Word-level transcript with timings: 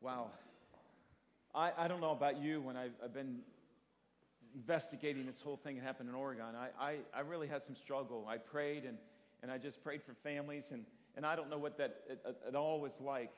Wow. 0.00 0.28
I, 1.54 1.72
I 1.76 1.88
don't 1.88 2.00
know 2.00 2.12
about 2.12 2.40
you 2.40 2.62
when 2.62 2.76
I've, 2.76 2.92
I've 3.04 3.12
been 3.12 3.40
investigating 4.54 5.26
this 5.26 5.42
whole 5.42 5.56
thing 5.56 5.76
that 5.76 5.84
happened 5.84 6.08
in 6.08 6.14
Oregon. 6.14 6.44
I, 6.56 6.68
I, 6.82 6.96
I 7.14 7.20
really 7.20 7.46
had 7.46 7.62
some 7.62 7.76
struggle. 7.76 8.26
I 8.28 8.38
prayed 8.38 8.84
and, 8.84 8.96
and 9.42 9.50
I 9.50 9.58
just 9.58 9.82
prayed 9.82 10.02
for 10.02 10.14
families, 10.14 10.68
and, 10.72 10.84
and 11.16 11.26
I 11.26 11.36
don't 11.36 11.50
know 11.50 11.58
what 11.58 11.76
that 11.78 12.02
at, 12.10 12.36
at 12.48 12.54
all 12.54 12.80
was 12.80 13.00
like. 13.00 13.30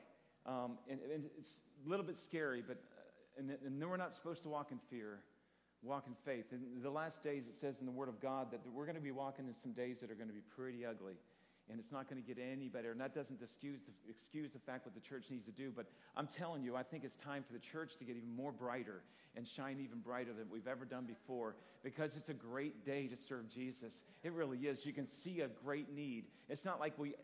Um, 0.45 0.77
and, 0.89 0.99
and, 1.13 1.23
it's 1.37 1.61
a 1.85 1.89
little 1.89 2.05
bit 2.05 2.17
scary, 2.17 2.63
but 2.65 2.77
uh, 2.77 3.39
and, 3.39 3.57
and 3.65 3.89
we're 3.89 3.97
not 3.97 4.13
supposed 4.13 4.43
to 4.43 4.49
walk 4.49 4.71
in 4.71 4.79
fear, 4.89 5.19
walk 5.81 6.05
in 6.07 6.13
faith. 6.25 6.45
In 6.51 6.81
the 6.81 6.89
last 6.89 7.23
days, 7.23 7.43
it 7.47 7.55
says 7.55 7.77
in 7.79 7.85
the 7.85 7.91
Word 7.91 8.09
of 8.09 8.21
God 8.21 8.51
that 8.51 8.59
we're 8.73 8.85
going 8.85 8.95
to 8.95 9.01
be 9.01 9.11
walking 9.11 9.47
in 9.47 9.53
some 9.61 9.71
days 9.71 10.01
that 10.01 10.11
are 10.11 10.15
going 10.15 10.27
to 10.27 10.33
be 10.33 10.43
pretty 10.55 10.85
ugly 10.85 11.13
and 11.69 11.79
it's 11.79 11.91
not 11.91 12.09
going 12.09 12.21
to 12.21 12.27
get 12.27 12.37
any 12.41 12.67
better. 12.67 12.91
And 12.91 12.99
that 12.99 13.15
doesn't 13.15 13.41
excuse 13.41 13.79
the, 13.85 14.09
excuse 14.09 14.51
the 14.51 14.59
fact 14.59 14.85
what 14.85 14.93
the 14.93 15.01
church 15.01 15.25
needs 15.29 15.45
to 15.45 15.51
do. 15.51 15.71
But 15.75 15.87
I'm 16.15 16.27
telling 16.27 16.63
you, 16.63 16.75
I 16.75 16.83
think 16.83 17.03
it's 17.03 17.15
time 17.15 17.43
for 17.43 17.53
the 17.53 17.59
church 17.59 17.97
to 17.97 18.03
get 18.03 18.15
even 18.17 18.35
more 18.35 18.51
brighter 18.51 19.01
and 19.35 19.47
shine 19.47 19.79
even 19.79 19.99
brighter 19.99 20.33
than 20.33 20.49
we've 20.51 20.67
ever 20.67 20.85
done 20.85 21.05
before 21.05 21.55
because 21.83 22.15
it's 22.15 22.29
a 22.29 22.33
great 22.33 22.85
day 22.85 23.07
to 23.07 23.15
serve 23.15 23.49
Jesus. 23.49 24.03
It 24.23 24.33
really 24.33 24.59
is. 24.59 24.85
You 24.85 24.93
can 24.93 25.09
see 25.09 25.41
a 25.41 25.47
great 25.47 25.93
need. 25.93 26.25
It's 26.49 26.65
not 26.65 26.79
like 26.79 26.97
we, 26.99 27.15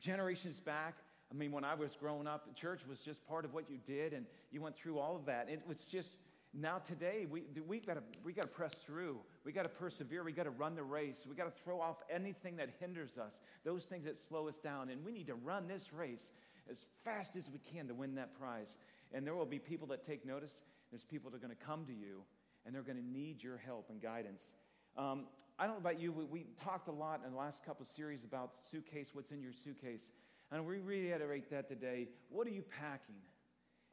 generations 0.00 0.58
back, 0.58 0.96
I 1.32 1.34
mean, 1.34 1.50
when 1.50 1.64
I 1.64 1.74
was 1.74 1.96
growing 1.96 2.26
up, 2.26 2.54
church 2.54 2.86
was 2.86 3.00
just 3.00 3.26
part 3.26 3.46
of 3.46 3.54
what 3.54 3.70
you 3.70 3.78
did, 3.86 4.12
and 4.12 4.26
you 4.50 4.60
went 4.60 4.76
through 4.76 4.98
all 4.98 5.16
of 5.16 5.24
that. 5.26 5.48
It 5.48 5.62
was 5.66 5.86
just 5.86 6.16
now 6.54 6.78
today 6.78 7.26
we 7.30 7.44
we 7.66 7.80
got 7.80 7.94
to 7.94 8.02
we 8.24 8.32
got 8.32 8.42
to 8.42 8.48
press 8.48 8.74
through. 8.74 9.18
We 9.44 9.52
got 9.52 9.64
to 9.64 9.70
persevere. 9.70 10.22
We 10.22 10.32
got 10.32 10.44
to 10.44 10.50
run 10.50 10.74
the 10.74 10.82
race. 10.82 11.24
We 11.28 11.34
got 11.34 11.44
to 11.44 11.62
throw 11.62 11.80
off 11.80 12.02
anything 12.10 12.56
that 12.56 12.70
hinders 12.78 13.18
us, 13.18 13.40
those 13.64 13.84
things 13.84 14.04
that 14.04 14.18
slow 14.18 14.48
us 14.48 14.56
down, 14.56 14.90
and 14.90 15.04
we 15.04 15.12
need 15.12 15.26
to 15.28 15.34
run 15.34 15.66
this 15.66 15.92
race 15.92 16.30
as 16.70 16.86
fast 17.04 17.36
as 17.36 17.50
we 17.50 17.58
can 17.58 17.88
to 17.88 17.94
win 17.94 18.14
that 18.16 18.38
prize. 18.38 18.76
And 19.12 19.26
there 19.26 19.34
will 19.34 19.46
be 19.46 19.58
people 19.58 19.86
that 19.88 20.04
take 20.04 20.26
notice. 20.26 20.62
There's 20.90 21.04
people 21.04 21.30
that 21.30 21.38
are 21.38 21.40
going 21.40 21.56
to 21.56 21.64
come 21.64 21.86
to 21.86 21.92
you, 21.92 22.22
and 22.64 22.74
they're 22.74 22.82
going 22.82 22.98
to 22.98 23.04
need 23.04 23.42
your 23.42 23.56
help 23.56 23.88
and 23.90 24.00
guidance. 24.00 24.54
Um, 24.96 25.24
I 25.58 25.64
don't 25.66 25.74
know 25.74 25.80
about 25.80 26.00
you. 26.00 26.12
We, 26.12 26.24
we, 26.24 26.46
talked 26.62 26.88
a 26.88 26.92
lot 26.92 27.22
in 27.24 27.32
the 27.32 27.38
last 27.38 27.64
couple 27.64 27.84
series 27.84 28.24
about 28.24 28.52
suitcase. 28.60 29.10
What's 29.12 29.30
in 29.30 29.40
your 29.40 29.52
suitcase? 29.52 30.10
And 30.50 30.66
we 30.66 30.78
reiterate 30.78 31.50
that 31.50 31.68
today. 31.68 32.08
What 32.28 32.46
are 32.46 32.50
you 32.50 32.62
packing? 32.62 33.16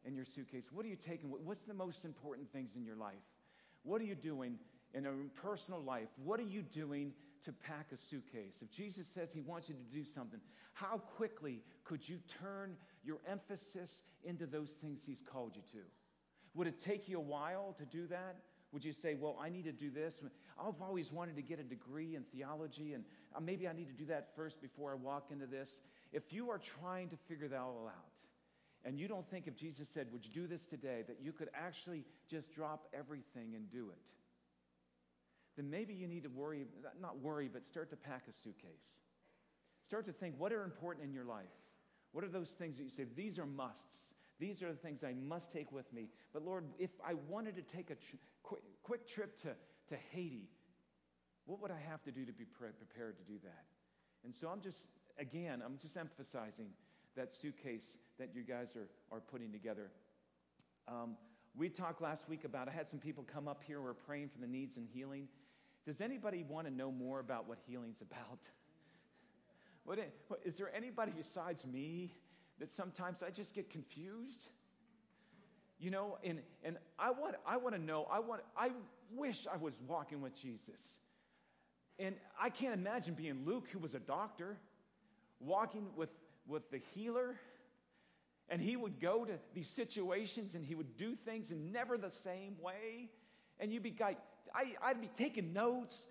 In 0.10 0.16
your 0.16 0.26
suitcase? 0.26 0.70
What 0.72 0.86
are 0.86 0.90
you 0.90 0.98
taking? 0.98 1.30
What's 1.30 1.62
the 1.62 1.74
most 1.74 2.04
important 2.04 2.52
things 2.52 2.76
in 2.76 2.84
your 2.84 2.96
life? 2.96 3.14
What 3.84 4.02
are 4.02 4.06
you 4.06 4.16
doing 4.16 4.58
in 4.94 5.06
a 5.06 5.12
personal 5.42 5.82
life? 5.82 6.10
What 6.24 6.40
are 6.40 6.44
you 6.44 6.62
doing 6.62 7.14
to 7.46 7.54
pack 7.54 7.88
a 7.94 7.98
suitcase? 7.98 8.58
If 8.62 8.72
Jesus 8.72 9.08
says 9.08 9.32
he 9.32 9.42
wants 9.42 9.70
you 9.70 9.76
to 9.76 9.96
do 9.96 10.04
something, 10.04 10.40
how 10.74 10.98
quickly 10.98 11.62
could 11.86 12.08
you 12.08 12.20
turn 12.42 12.76
your 13.04 13.20
emphasis 13.28 14.04
into 14.24 14.46
those 14.46 14.72
things 14.72 15.04
he's 15.06 15.22
called 15.22 15.56
you 15.56 15.62
to? 15.72 15.86
Would 16.56 16.68
it 16.68 16.80
take 16.80 17.08
you 17.08 17.18
a 17.18 17.22
while 17.22 17.76
to 17.78 17.86
do 17.86 18.08
that? 18.08 18.38
Would 18.72 18.84
you 18.84 18.92
say, 18.92 19.16
Well, 19.16 19.38
I 19.42 19.50
need 19.50 19.66
to 19.66 19.72
do 19.72 19.90
this? 19.90 20.22
I've 20.60 20.82
always 20.82 21.12
wanted 21.12 21.36
to 21.36 21.42
get 21.42 21.60
a 21.60 21.64
degree 21.64 22.16
in 22.16 22.24
theology, 22.24 22.94
and 22.94 23.04
uh, 23.36 23.40
maybe 23.40 23.68
I 23.68 23.74
need 23.74 23.88
to 23.88 23.94
do 23.94 24.06
that 24.06 24.36
first 24.36 24.62
before 24.62 24.92
I 24.92 24.96
walk 24.96 25.28
into 25.32 25.46
this. 25.46 25.82
If 26.12 26.34
you 26.34 26.50
are 26.50 26.58
trying 26.58 27.10
to 27.10 27.16
figure 27.16 27.48
that 27.48 27.60
all 27.60 27.88
out, 27.88 28.10
and 28.90 29.00
you 29.00 29.08
don't 29.08 29.30
think 29.30 29.46
if 29.46 29.56
Jesus 29.56 29.88
said, 29.88 30.08
Would 30.12 30.26
you 30.26 30.32
do 30.34 30.48
this 30.48 30.66
today, 30.66 31.04
that 31.08 31.18
you 31.22 31.32
could 31.32 31.50
actually 31.54 32.06
just 32.28 32.52
drop 32.52 32.88
everything 32.92 33.54
and 33.54 33.70
do 33.70 33.90
it, 33.92 34.02
then 35.56 35.70
maybe 35.70 35.94
you 35.94 36.08
need 36.08 36.24
to 36.24 36.30
worry, 36.30 36.66
not 37.00 37.20
worry, 37.20 37.48
but 37.54 37.68
start 37.68 37.92
to 37.92 37.96
pack 37.96 38.24
a 38.28 38.34
suitcase. 38.34 39.02
Start 39.86 40.08
to 40.08 40.12
think, 40.12 40.34
what 40.40 40.52
are 40.52 40.64
important 40.64 41.06
in 41.06 41.14
your 41.14 41.24
life? 41.24 41.46
What 42.14 42.24
are 42.24 42.30
those 42.30 42.50
things 42.50 42.78
that 42.78 42.84
you 42.84 42.90
say, 42.90 43.06
these 43.16 43.38
are 43.38 43.46
musts? 43.46 44.16
These 44.40 44.64
are 44.64 44.72
the 44.72 44.78
things 44.80 45.04
I 45.04 45.14
must 45.14 45.52
take 45.52 45.72
with 45.72 45.94
me. 45.94 46.08
But 46.34 46.44
Lord, 46.44 46.64
if 46.80 46.90
I 47.06 47.14
wanted 47.28 47.58
to 47.58 47.62
take 47.62 47.92
a 47.92 47.96
tr- 47.96 48.16
quick, 48.42 48.64
quick 48.82 49.08
trip 49.08 49.40
to, 49.44 49.50
to 49.90 49.98
Haiti, 50.12 50.50
what 51.46 51.62
would 51.62 51.70
I 51.70 51.80
have 51.92 52.02
to 52.06 52.12
do 52.12 52.26
to 52.26 52.34
be 52.34 52.46
pre- 52.46 52.70
prepared 52.70 53.18
to 53.18 53.24
do 53.24 53.38
that? 53.44 53.66
And 54.24 54.34
so 54.34 54.48
I'm 54.48 54.62
just, 54.62 54.88
again, 55.20 55.62
I'm 55.64 55.78
just 55.78 55.96
emphasizing 55.96 56.70
that 57.16 57.34
suitcase 57.36 57.98
that 58.18 58.30
you 58.34 58.44
guys 58.44 58.76
are, 58.76 58.90
are 59.16 59.20
putting 59.20 59.52
together. 59.52 59.92
Um, 60.88 61.16
we 61.58 61.70
talked 61.70 62.02
last 62.02 62.30
week 62.30 62.46
about, 62.46 62.68
I 62.68 62.72
had 62.72 62.90
some 62.90 63.00
people 63.00 63.26
come 63.32 63.48
up 63.48 63.62
here 63.66 63.82
we're 63.82 63.94
praying 63.94 64.30
for 64.30 64.40
the 64.40 64.48
needs 64.48 64.78
and 64.78 64.88
healing. 64.88 65.28
Does 65.86 66.02
anybody 66.02 66.46
want 66.48 66.68
to 66.68 66.74
know 66.74 66.92
more 66.92 67.20
about 67.20 67.48
what 67.48 67.58
healing's 67.68 68.02
about? 68.02 68.40
What, 69.86 69.98
is 70.46 70.56
there 70.56 70.70
anybody 70.76 71.12
besides 71.18 71.66
me 71.66 72.14
that 72.60 72.72
sometimes 72.72 73.24
I 73.24 73.32
just 73.32 73.56
get 73.56 73.72
confused? 73.72 74.46
You 75.80 75.90
know, 75.90 76.20
and, 76.24 76.42
and 76.64 76.78
I, 77.00 77.10
want, 77.10 77.38
I 77.44 77.58
want 77.58 77.74
to 77.74 77.82
know, 77.82 78.06
I, 78.12 78.20
want, 78.20 78.42
I 78.56 78.70
wish 79.16 79.48
I 79.52 79.58
was 79.58 79.74
walking 79.88 80.22
with 80.22 80.40
Jesus. 80.40 80.98
And 81.98 82.14
I 82.40 82.52
can't 82.52 82.76
imagine 82.76 83.16
being 83.16 83.44
Luke, 83.46 83.68
who 83.72 83.80
was 83.80 83.96
a 83.96 84.00
doctor, 84.00 84.58
walking 85.40 85.88
with 85.96 86.10
with 86.50 86.70
the 86.72 86.82
healer. 86.94 87.36
And 88.50 88.62
he 88.62 88.76
would 88.76 89.00
go 89.00 89.26
to 89.26 89.34
these 89.54 89.70
situations 89.70 90.56
and 90.56 90.66
he 90.66 90.76
would 90.76 90.98
do 90.98 91.16
things 91.16 91.52
in 91.52 91.72
never 91.72 91.98
the 91.98 92.12
same 92.12 92.56
way. 92.62 93.10
And 93.60 93.72
you'd 93.72 93.84
be 93.84 93.96
like, 94.00 94.18
I, 94.56 94.74
I'd 94.82 95.00
be 95.00 95.10
taking 95.18 95.54
notes, 95.54 96.06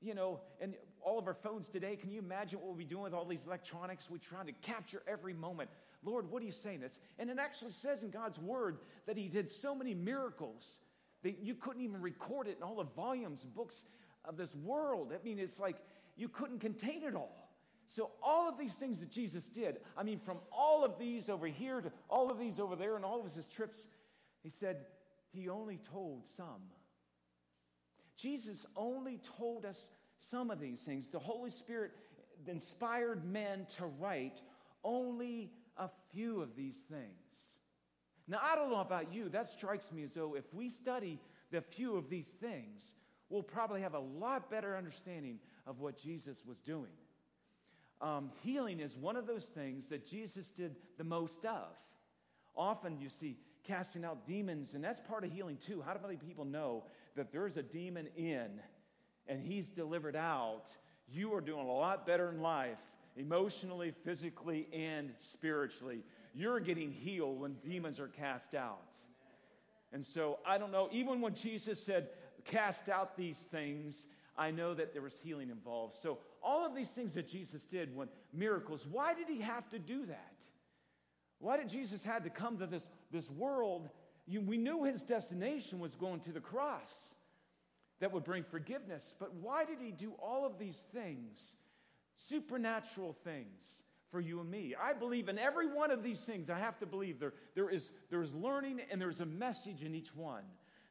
you 0.00 0.14
know, 0.14 0.40
and 0.60 0.74
all 1.00 1.18
of 1.18 1.26
our 1.28 1.34
phones 1.34 1.68
today. 1.68 1.96
Can 1.96 2.10
you 2.10 2.18
imagine 2.18 2.58
what 2.58 2.66
we'll 2.66 2.76
be 2.76 2.84
doing 2.84 3.04
with 3.04 3.14
all 3.14 3.24
these 3.24 3.44
electronics? 3.46 4.08
We're 4.10 4.18
trying 4.18 4.46
to 4.46 4.52
capture 4.52 5.02
every 5.06 5.34
moment. 5.34 5.70
Lord, 6.02 6.30
what 6.30 6.42
are 6.42 6.46
you 6.46 6.52
saying? 6.52 6.80
This? 6.80 6.98
And 7.18 7.30
it 7.30 7.38
actually 7.38 7.72
says 7.72 8.02
in 8.02 8.10
God's 8.10 8.38
word 8.38 8.78
that 9.06 9.16
he 9.16 9.28
did 9.28 9.52
so 9.52 9.74
many 9.74 9.94
miracles 9.94 10.80
that 11.22 11.38
you 11.40 11.54
couldn't 11.54 11.82
even 11.82 12.00
record 12.00 12.48
it 12.48 12.56
in 12.56 12.62
all 12.62 12.76
the 12.76 12.84
volumes 12.84 13.44
and 13.44 13.54
books 13.54 13.84
of 14.24 14.36
this 14.36 14.54
world. 14.54 15.12
I 15.12 15.24
mean, 15.24 15.38
it's 15.38 15.60
like 15.60 15.76
you 16.16 16.28
couldn't 16.28 16.58
contain 16.58 17.02
it 17.04 17.14
all. 17.14 17.44
So, 17.86 18.10
all 18.22 18.48
of 18.48 18.58
these 18.58 18.74
things 18.74 19.00
that 19.00 19.10
Jesus 19.10 19.44
did, 19.48 19.78
I 19.96 20.02
mean, 20.02 20.18
from 20.18 20.38
all 20.50 20.84
of 20.84 20.98
these 20.98 21.28
over 21.28 21.46
here 21.46 21.80
to 21.80 21.92
all 22.08 22.30
of 22.30 22.38
these 22.38 22.58
over 22.58 22.76
there 22.76 22.96
and 22.96 23.04
all 23.04 23.20
of 23.24 23.34
his 23.34 23.46
trips, 23.46 23.86
he 24.42 24.50
said 24.50 24.86
he 25.32 25.48
only 25.48 25.78
told 25.92 26.26
some. 26.26 26.62
Jesus 28.16 28.64
only 28.76 29.20
told 29.36 29.66
us 29.66 29.90
some 30.18 30.50
of 30.50 30.60
these 30.60 30.80
things. 30.80 31.08
The 31.08 31.18
Holy 31.18 31.50
Spirit 31.50 31.92
inspired 32.46 33.24
men 33.24 33.66
to 33.76 33.86
write 33.86 34.40
only 34.82 35.50
a 35.76 35.88
few 36.12 36.40
of 36.40 36.56
these 36.56 36.76
things. 36.90 37.58
Now, 38.26 38.38
I 38.42 38.54
don't 38.54 38.70
know 38.70 38.80
about 38.80 39.12
you, 39.12 39.28
that 39.30 39.48
strikes 39.48 39.92
me 39.92 40.04
as 40.04 40.14
though 40.14 40.34
if 40.34 40.54
we 40.54 40.70
study 40.70 41.18
the 41.50 41.60
few 41.60 41.96
of 41.96 42.08
these 42.08 42.28
things, 42.28 42.94
we'll 43.28 43.42
probably 43.42 43.82
have 43.82 43.94
a 43.94 43.98
lot 43.98 44.50
better 44.50 44.76
understanding 44.76 45.38
of 45.66 45.80
what 45.80 45.98
Jesus 45.98 46.42
was 46.46 46.60
doing 46.60 46.92
um, 48.04 48.30
healing 48.42 48.80
is 48.80 48.98
one 48.98 49.16
of 49.16 49.26
those 49.26 49.46
things 49.46 49.86
that 49.86 50.04
Jesus 50.06 50.50
did 50.50 50.76
the 50.98 51.04
most 51.04 51.46
of. 51.46 51.68
Often 52.54 53.00
you 53.00 53.08
see 53.08 53.38
casting 53.66 54.04
out 54.04 54.26
demons, 54.26 54.74
and 54.74 54.84
that's 54.84 55.00
part 55.00 55.24
of 55.24 55.32
healing 55.32 55.56
too. 55.56 55.80
How 55.80 55.94
do 55.94 56.00
many 56.02 56.16
people 56.16 56.44
know 56.44 56.84
that 57.16 57.32
there's 57.32 57.56
a 57.56 57.62
demon 57.62 58.08
in 58.14 58.60
and 59.26 59.40
he's 59.40 59.70
delivered 59.70 60.16
out? 60.16 60.66
You 61.10 61.34
are 61.34 61.40
doing 61.40 61.66
a 61.66 61.72
lot 61.72 62.06
better 62.06 62.28
in 62.28 62.42
life, 62.42 62.78
emotionally, 63.16 63.94
physically, 64.04 64.68
and 64.70 65.12
spiritually. 65.16 66.04
You're 66.34 66.60
getting 66.60 66.90
healed 66.90 67.40
when 67.40 67.54
demons 67.64 67.98
are 67.98 68.08
cast 68.08 68.54
out. 68.54 68.92
And 69.94 70.04
so 70.04 70.40
I 70.46 70.58
don't 70.58 70.72
know, 70.72 70.90
even 70.92 71.22
when 71.22 71.34
Jesus 71.34 71.82
said, 71.82 72.08
cast 72.44 72.90
out 72.90 73.16
these 73.16 73.38
things, 73.38 74.06
I 74.36 74.50
know 74.50 74.74
that 74.74 74.92
there 74.92 75.02
was 75.02 75.18
healing 75.22 75.48
involved. 75.48 75.94
So 75.94 76.18
all 76.44 76.66
of 76.66 76.74
these 76.74 76.90
things 76.90 77.14
that 77.14 77.28
Jesus 77.28 77.64
did 77.64 77.94
when 77.94 78.08
miracles, 78.32 78.86
why 78.86 79.14
did 79.14 79.28
he 79.28 79.40
have 79.40 79.68
to 79.70 79.78
do 79.78 80.06
that? 80.06 80.44
Why 81.38 81.56
did 81.56 81.68
Jesus 81.68 82.02
had 82.02 82.24
to 82.24 82.30
come 82.30 82.58
to 82.58 82.66
this, 82.66 82.88
this 83.10 83.30
world? 83.30 83.88
You, 84.26 84.40
we 84.40 84.56
knew 84.56 84.84
his 84.84 85.02
destination 85.02 85.78
was 85.78 85.94
going 85.94 86.20
to 86.20 86.32
the 86.32 86.40
cross 86.40 87.14
that 88.00 88.12
would 88.12 88.24
bring 88.24 88.44
forgiveness, 88.44 89.14
but 89.18 89.34
why 89.34 89.64
did 89.64 89.78
he 89.80 89.90
do 89.90 90.12
all 90.22 90.46
of 90.46 90.58
these 90.58 90.84
things, 90.92 91.54
supernatural 92.16 93.12
things? 93.24 93.82
for 94.14 94.20
you 94.20 94.38
and 94.38 94.48
me. 94.48 94.76
I 94.80 94.92
believe 94.92 95.28
in 95.28 95.40
every 95.40 95.66
one 95.66 95.90
of 95.90 96.04
these 96.04 96.20
things. 96.20 96.48
I 96.48 96.56
have 96.56 96.78
to 96.78 96.86
believe 96.86 97.18
there, 97.18 97.32
there, 97.56 97.68
is, 97.68 97.90
there 98.10 98.22
is 98.22 98.32
learning 98.32 98.80
and 98.88 99.00
there's 99.00 99.20
a 99.20 99.26
message 99.26 99.82
in 99.82 99.92
each 99.92 100.14
one. 100.14 100.44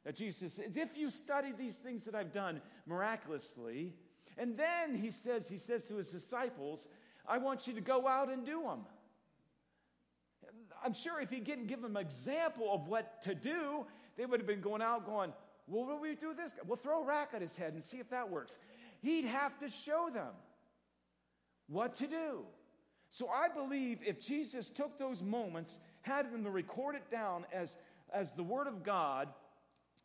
That 0.03 0.15
Jesus 0.15 0.59
if 0.59 0.97
you 0.97 1.09
study 1.09 1.53
these 1.57 1.77
things 1.77 2.03
that 2.03 2.15
I've 2.15 2.33
done 2.33 2.61
miraculously, 2.85 3.93
and 4.37 4.57
then 4.57 4.95
he 4.95 5.11
says, 5.11 5.47
he 5.47 5.57
says 5.57 5.87
to 5.87 5.97
his 5.97 6.09
disciples, 6.09 6.87
I 7.27 7.37
want 7.37 7.67
you 7.67 7.73
to 7.73 7.81
go 7.81 8.07
out 8.07 8.31
and 8.31 8.45
do 8.45 8.61
them. 8.63 8.81
I'm 10.83 10.93
sure 10.93 11.21
if 11.21 11.29
he 11.29 11.39
didn't 11.39 11.67
give 11.67 11.81
them 11.81 11.95
an 11.95 12.01
example 12.01 12.73
of 12.73 12.87
what 12.87 13.21
to 13.23 13.33
do, 13.33 13.85
they 14.17 14.25
would 14.25 14.39
have 14.39 14.47
been 14.47 14.61
going 14.61 14.81
out 14.81 15.05
going, 15.05 15.31
well, 15.67 15.85
what 15.85 15.95
do 15.95 16.01
we 16.01 16.15
do 16.15 16.33
this? 16.33 16.51
We'll 16.67 16.77
throw 16.77 17.03
a 17.03 17.05
rack 17.05 17.29
at 17.33 17.41
his 17.41 17.55
head 17.55 17.73
and 17.73 17.83
see 17.83 17.97
if 17.97 18.09
that 18.09 18.29
works. 18.29 18.57
He'd 19.01 19.25
have 19.25 19.57
to 19.59 19.69
show 19.69 20.09
them 20.13 20.33
what 21.67 21.95
to 21.95 22.07
do. 22.07 22.41
So 23.09 23.29
I 23.29 23.47
believe 23.47 23.99
if 24.05 24.19
Jesus 24.19 24.69
took 24.69 24.97
those 24.97 25.21
moments 25.21 25.77
had 26.01 26.31
them 26.31 26.43
to 26.43 26.49
record 26.49 26.95
it 26.95 27.09
down 27.09 27.45
as, 27.51 27.77
as 28.13 28.31
the 28.33 28.43
Word 28.43 28.67
of 28.67 28.83
God 28.83 29.29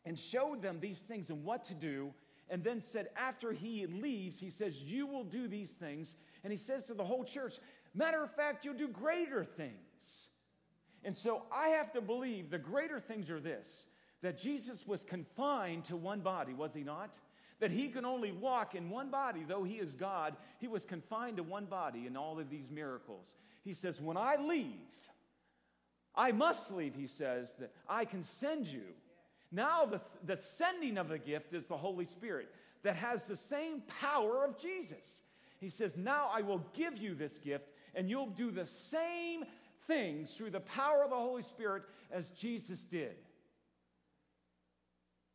and 0.05 0.17
showed 0.17 0.61
them 0.61 0.79
these 0.79 0.99
things 0.99 1.29
and 1.29 1.43
what 1.43 1.65
to 1.65 1.73
do. 1.73 2.13
And 2.49 2.63
then 2.63 2.81
said, 2.81 3.09
after 3.15 3.51
he 3.51 3.85
leaves, 3.85 4.39
he 4.39 4.49
says, 4.49 4.81
You 4.81 5.05
will 5.05 5.23
do 5.23 5.47
these 5.47 5.71
things. 5.71 6.15
And 6.43 6.51
he 6.51 6.57
says 6.57 6.85
to 6.85 6.93
the 6.93 7.03
whole 7.03 7.23
church, 7.23 7.57
Matter 7.93 8.23
of 8.23 8.33
fact, 8.35 8.65
you'll 8.65 8.73
do 8.73 8.87
greater 8.87 9.43
things. 9.43 10.29
And 11.03 11.15
so 11.15 11.43
I 11.51 11.69
have 11.69 11.91
to 11.93 12.01
believe 12.01 12.49
the 12.49 12.57
greater 12.57 12.99
things 12.99 13.29
are 13.29 13.39
this 13.39 13.87
that 14.21 14.37
Jesus 14.37 14.85
was 14.85 15.03
confined 15.03 15.85
to 15.85 15.95
one 15.95 16.19
body, 16.19 16.53
was 16.53 16.73
he 16.73 16.83
not? 16.83 17.17
That 17.61 17.71
he 17.71 17.87
can 17.87 18.03
only 18.03 18.33
walk 18.33 18.75
in 18.75 18.89
one 18.89 19.09
body, 19.09 19.45
though 19.47 19.63
he 19.63 19.75
is 19.75 19.95
God, 19.95 20.35
he 20.59 20.67
was 20.67 20.83
confined 20.83 21.37
to 21.37 21.43
one 21.43 21.65
body 21.65 22.05
in 22.05 22.17
all 22.17 22.37
of 22.37 22.49
these 22.49 22.69
miracles. 22.69 23.35
He 23.63 23.73
says, 23.73 24.01
When 24.01 24.17
I 24.17 24.35
leave, 24.35 24.75
I 26.15 26.31
must 26.31 26.71
leave, 26.71 26.95
he 26.95 27.07
says, 27.07 27.53
that 27.59 27.71
I 27.87 28.05
can 28.05 28.23
send 28.23 28.67
you. 28.67 28.83
Now, 29.51 29.85
the, 29.85 30.01
the 30.23 30.41
sending 30.41 30.97
of 30.97 31.09
the 31.09 31.17
gift 31.17 31.53
is 31.53 31.65
the 31.65 31.77
Holy 31.77 32.05
Spirit 32.05 32.49
that 32.83 32.95
has 32.95 33.25
the 33.25 33.37
same 33.37 33.81
power 33.99 34.45
of 34.45 34.57
Jesus. 34.57 35.21
He 35.59 35.69
says, 35.69 35.97
Now 35.97 36.29
I 36.31 36.41
will 36.41 36.63
give 36.73 36.97
you 36.97 37.15
this 37.15 37.37
gift, 37.39 37.69
and 37.95 38.09
you'll 38.09 38.27
do 38.27 38.51
the 38.51 38.65
same 38.65 39.43
things 39.87 40.35
through 40.35 40.51
the 40.51 40.59
power 40.59 41.03
of 41.03 41.09
the 41.09 41.15
Holy 41.15 41.41
Spirit 41.41 41.83
as 42.11 42.29
Jesus 42.31 42.83
did. 42.83 43.15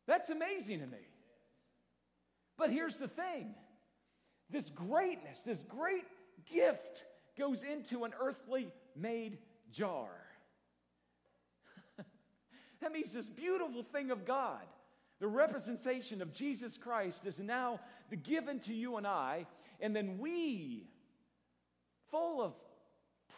That's 0.07 0.29
amazing 0.29 0.79
to 0.79 0.87
me. 0.87 0.97
But 2.57 2.69
here's 2.69 2.97
the 2.97 3.07
thing 3.07 3.53
this 4.49 4.69
greatness, 4.69 5.41
this 5.41 5.61
great 5.63 6.05
gift 6.51 7.03
goes 7.37 7.63
into 7.63 8.05
an 8.05 8.13
earthly 8.19 8.69
made 8.95 9.39
jar. 9.71 10.09
That 12.81 12.91
means 12.91 13.13
this 13.13 13.29
beautiful 13.29 13.83
thing 13.83 14.11
of 14.11 14.25
God, 14.25 14.61
the 15.19 15.27
representation 15.27 16.21
of 16.21 16.33
Jesus 16.33 16.77
Christ, 16.77 17.25
is 17.25 17.39
now 17.39 17.79
the 18.09 18.15
given 18.15 18.59
to 18.61 18.73
you 18.73 18.97
and 18.97 19.07
I, 19.07 19.45
and 19.79 19.95
then 19.95 20.17
we, 20.17 20.87
full 22.11 22.41
of 22.41 22.53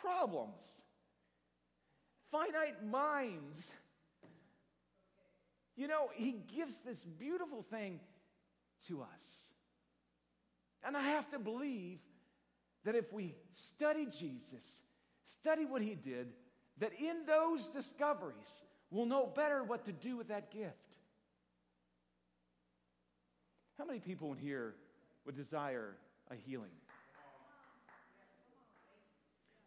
problems, 0.01 0.63
finite 2.31 2.85
minds, 2.85 3.71
you 5.75 5.87
know, 5.87 6.09
he 6.13 6.35
gives 6.55 6.75
this 6.81 7.03
beautiful 7.03 7.61
thing 7.61 7.99
to 8.87 9.01
us. 9.01 9.53
And 10.83 10.97
I 10.97 11.01
have 11.01 11.29
to 11.31 11.39
believe 11.39 11.99
that 12.83 12.95
if 12.95 13.11
we 13.13 13.35
study 13.53 14.05
Jesus, 14.05 14.81
study 15.23 15.65
what 15.65 15.81
he 15.81 15.95
did, 15.95 16.33
that 16.79 16.93
in 16.99 17.25
those 17.25 17.67
discoveries, 17.67 18.61
we'll 18.91 19.05
know 19.05 19.25
better 19.25 19.63
what 19.63 19.85
to 19.85 19.91
do 19.91 20.17
with 20.17 20.29
that 20.29 20.51
gift. 20.51 20.75
How 23.77 23.85
many 23.85 23.99
people 23.99 24.31
in 24.31 24.37
here 24.37 24.75
would 25.25 25.35
desire 25.35 25.95
a 26.31 26.35
healing? 26.35 26.71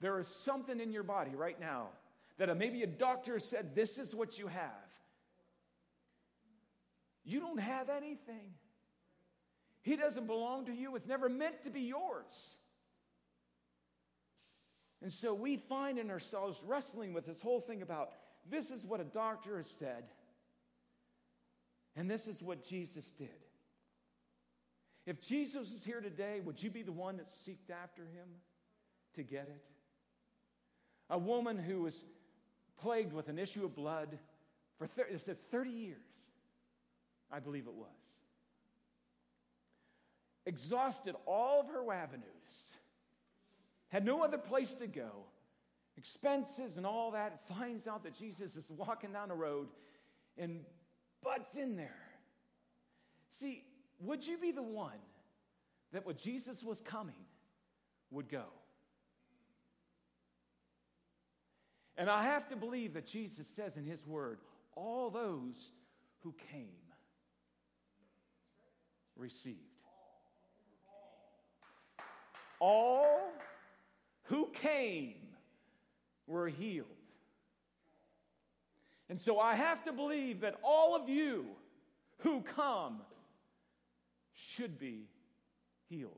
There 0.00 0.18
is 0.18 0.26
something 0.26 0.80
in 0.80 0.92
your 0.92 1.02
body 1.02 1.32
right 1.34 1.60
now 1.60 1.88
that 2.38 2.54
maybe 2.56 2.82
a 2.82 2.86
doctor 2.86 3.38
said, 3.38 3.74
This 3.74 3.98
is 3.98 4.14
what 4.14 4.38
you 4.38 4.48
have. 4.48 4.70
You 7.24 7.38
don't 7.38 7.60
have 7.60 7.90
anything. 7.90 8.54
He 9.82 9.96
doesn't 9.96 10.26
belong 10.26 10.66
to 10.66 10.72
you. 10.72 10.96
It's 10.96 11.06
never 11.06 11.28
meant 11.28 11.62
to 11.64 11.70
be 11.70 11.82
yours. 11.82 12.56
And 15.02 15.12
so 15.12 15.32
we 15.32 15.56
find 15.56 15.98
in 15.98 16.10
ourselves 16.10 16.60
wrestling 16.66 17.12
with 17.12 17.26
this 17.26 17.40
whole 17.40 17.60
thing 17.60 17.80
about 17.80 18.12
this 18.48 18.70
is 18.70 18.84
what 18.84 19.00
a 19.00 19.04
doctor 19.04 19.56
has 19.56 19.68
said, 19.68 20.04
and 21.96 22.10
this 22.10 22.26
is 22.26 22.42
what 22.42 22.64
Jesus 22.64 23.10
did. 23.10 23.28
If 25.06 25.20
Jesus 25.20 25.72
is 25.72 25.84
here 25.84 26.00
today, 26.00 26.40
would 26.44 26.62
you 26.62 26.70
be 26.70 26.82
the 26.82 26.92
one 26.92 27.16
that 27.16 27.28
seeked 27.28 27.70
after 27.70 28.02
him 28.02 28.28
to 29.14 29.22
get 29.22 29.48
it? 29.48 29.64
A 31.08 31.18
woman 31.18 31.58
who 31.58 31.82
was 31.82 32.04
plagued 32.80 33.12
with 33.12 33.28
an 33.28 33.38
issue 33.38 33.64
of 33.64 33.74
blood 33.74 34.18
for 34.78 34.86
30, 34.86 35.18
30 35.50 35.70
years, 35.70 35.96
I 37.30 37.40
believe 37.40 37.66
it 37.66 37.74
was 37.74 37.88
exhausted 40.46 41.14
all 41.26 41.60
of 41.60 41.68
her 41.68 41.92
avenues, 41.92 42.24
had 43.88 44.04
no 44.04 44.22
other 44.24 44.38
place 44.38 44.74
to 44.74 44.86
go, 44.86 45.10
expenses 46.00 46.78
and 46.78 46.86
all 46.86 47.10
that, 47.10 47.46
finds 47.46 47.86
out 47.86 48.02
that 48.04 48.18
Jesus 48.18 48.56
is 48.56 48.70
walking 48.70 49.12
down 49.12 49.28
the 49.28 49.34
road 49.34 49.68
and 50.38 50.60
butts 51.22 51.56
in 51.56 51.76
there. 51.76 52.02
See, 53.38 53.64
would 54.00 54.26
you 54.26 54.38
be 54.38 54.50
the 54.50 54.62
one 54.62 54.98
that 55.92 56.06
when 56.06 56.16
Jesus 56.16 56.64
was 56.64 56.80
coming 56.80 57.26
would 58.10 58.30
go? 58.30 58.44
And 61.98 62.08
I 62.08 62.22
have 62.24 62.48
to 62.48 62.56
believe 62.56 62.94
that 62.94 63.06
Jesus 63.06 63.46
says 63.46 63.76
in 63.76 63.84
his 63.84 64.06
word, 64.06 64.38
all 64.74 65.10
those 65.10 65.72
who 66.20 66.34
came 66.50 66.68
received 69.16 69.70
all 72.60 73.32
who 74.24 74.48
came 74.52 75.14
were 76.30 76.48
healed. 76.48 76.86
And 79.08 79.18
so 79.18 79.40
I 79.40 79.56
have 79.56 79.82
to 79.84 79.92
believe 79.92 80.40
that 80.40 80.54
all 80.62 80.94
of 80.94 81.08
you 81.08 81.46
who 82.18 82.42
come 82.42 83.00
should 84.32 84.78
be 84.78 85.08
healed. 85.88 86.12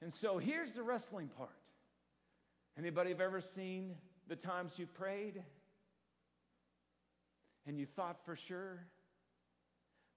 And 0.00 0.12
so 0.12 0.38
here's 0.38 0.72
the 0.72 0.82
wrestling 0.84 1.28
part. 1.36 1.50
Anybody 2.78 3.10
have 3.10 3.20
ever 3.20 3.40
seen 3.40 3.96
the 4.28 4.36
times 4.36 4.78
you 4.78 4.86
prayed 4.86 5.42
and 7.66 7.78
you 7.78 7.86
thought 7.86 8.24
for 8.24 8.36
sure, 8.36 8.84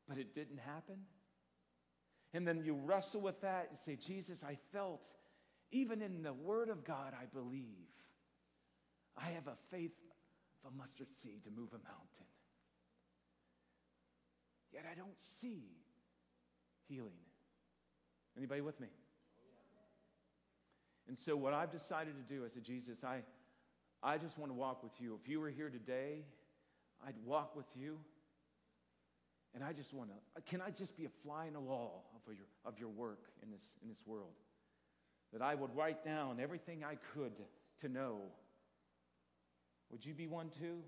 but 0.08 0.20
it 0.20 0.36
didn't 0.36 0.60
happen? 0.60 0.98
And 2.34 2.48
then 2.48 2.62
you 2.64 2.76
wrestle 2.76 3.22
with 3.22 3.42
that 3.42 3.68
and 3.70 3.78
say, 3.80 3.96
Jesus, 3.96 4.44
I 4.44 4.58
felt, 4.72 5.02
even 5.72 6.02
in 6.02 6.24
the 6.24 6.34
Word 6.34 6.70
of 6.70 6.84
God, 6.84 7.14
I 7.20 7.26
believe. 7.34 7.66
I 9.18 9.30
have 9.32 9.48
a 9.48 9.56
faith 9.70 9.92
of 10.64 10.72
a 10.74 10.78
mustard 10.78 11.08
seed 11.22 11.44
to 11.44 11.50
move 11.50 11.70
a 11.70 11.80
mountain. 11.84 12.28
Yet 14.74 14.86
I 14.90 14.96
don't 14.96 15.20
see 15.40 15.64
healing. 16.88 17.20
Anybody 18.38 18.62
with 18.62 18.80
me? 18.80 18.88
And 21.08 21.18
so 21.18 21.36
what 21.36 21.54
I've 21.54 21.72
decided 21.72 22.14
to 22.16 22.34
do, 22.34 22.46
I 22.46 22.48
said, 22.48 22.64
Jesus, 22.64 23.04
I, 23.04 23.20
I 24.02 24.18
just 24.18 24.38
want 24.38 24.52
to 24.52 24.56
walk 24.56 24.82
with 24.82 24.94
you. 25.00 25.18
If 25.22 25.28
you 25.30 25.40
were 25.40 25.50
here 25.50 25.70
today, 25.70 26.24
I'd 27.06 27.16
walk 27.26 27.56
with 27.56 27.66
you. 27.76 27.98
And 29.54 29.64
I 29.64 29.74
just 29.74 29.94
want 29.94 30.10
to, 30.10 30.42
can 30.44 30.62
I 30.62 30.70
just 30.70 30.96
be 30.96 31.04
a 31.06 31.10
fly 31.24 31.48
in 31.48 31.54
the 31.54 31.60
wall 31.60 32.06
of 32.16 32.34
your, 32.34 32.46
of 32.64 32.80
your 32.80 32.88
work 32.88 33.26
in 33.44 33.52
this, 33.52 33.64
in 33.84 33.90
this 33.90 34.02
world? 34.06 34.32
That 35.34 35.42
I 35.42 35.56
would 35.56 35.76
write 35.76 36.04
down 36.04 36.40
everything 36.42 36.84
I 36.84 36.98
could 37.14 37.34
to 37.82 37.90
know. 37.90 38.18
Would 39.92 40.06
you 40.06 40.14
be 40.14 40.28
one 40.28 40.50
too? 40.50 40.80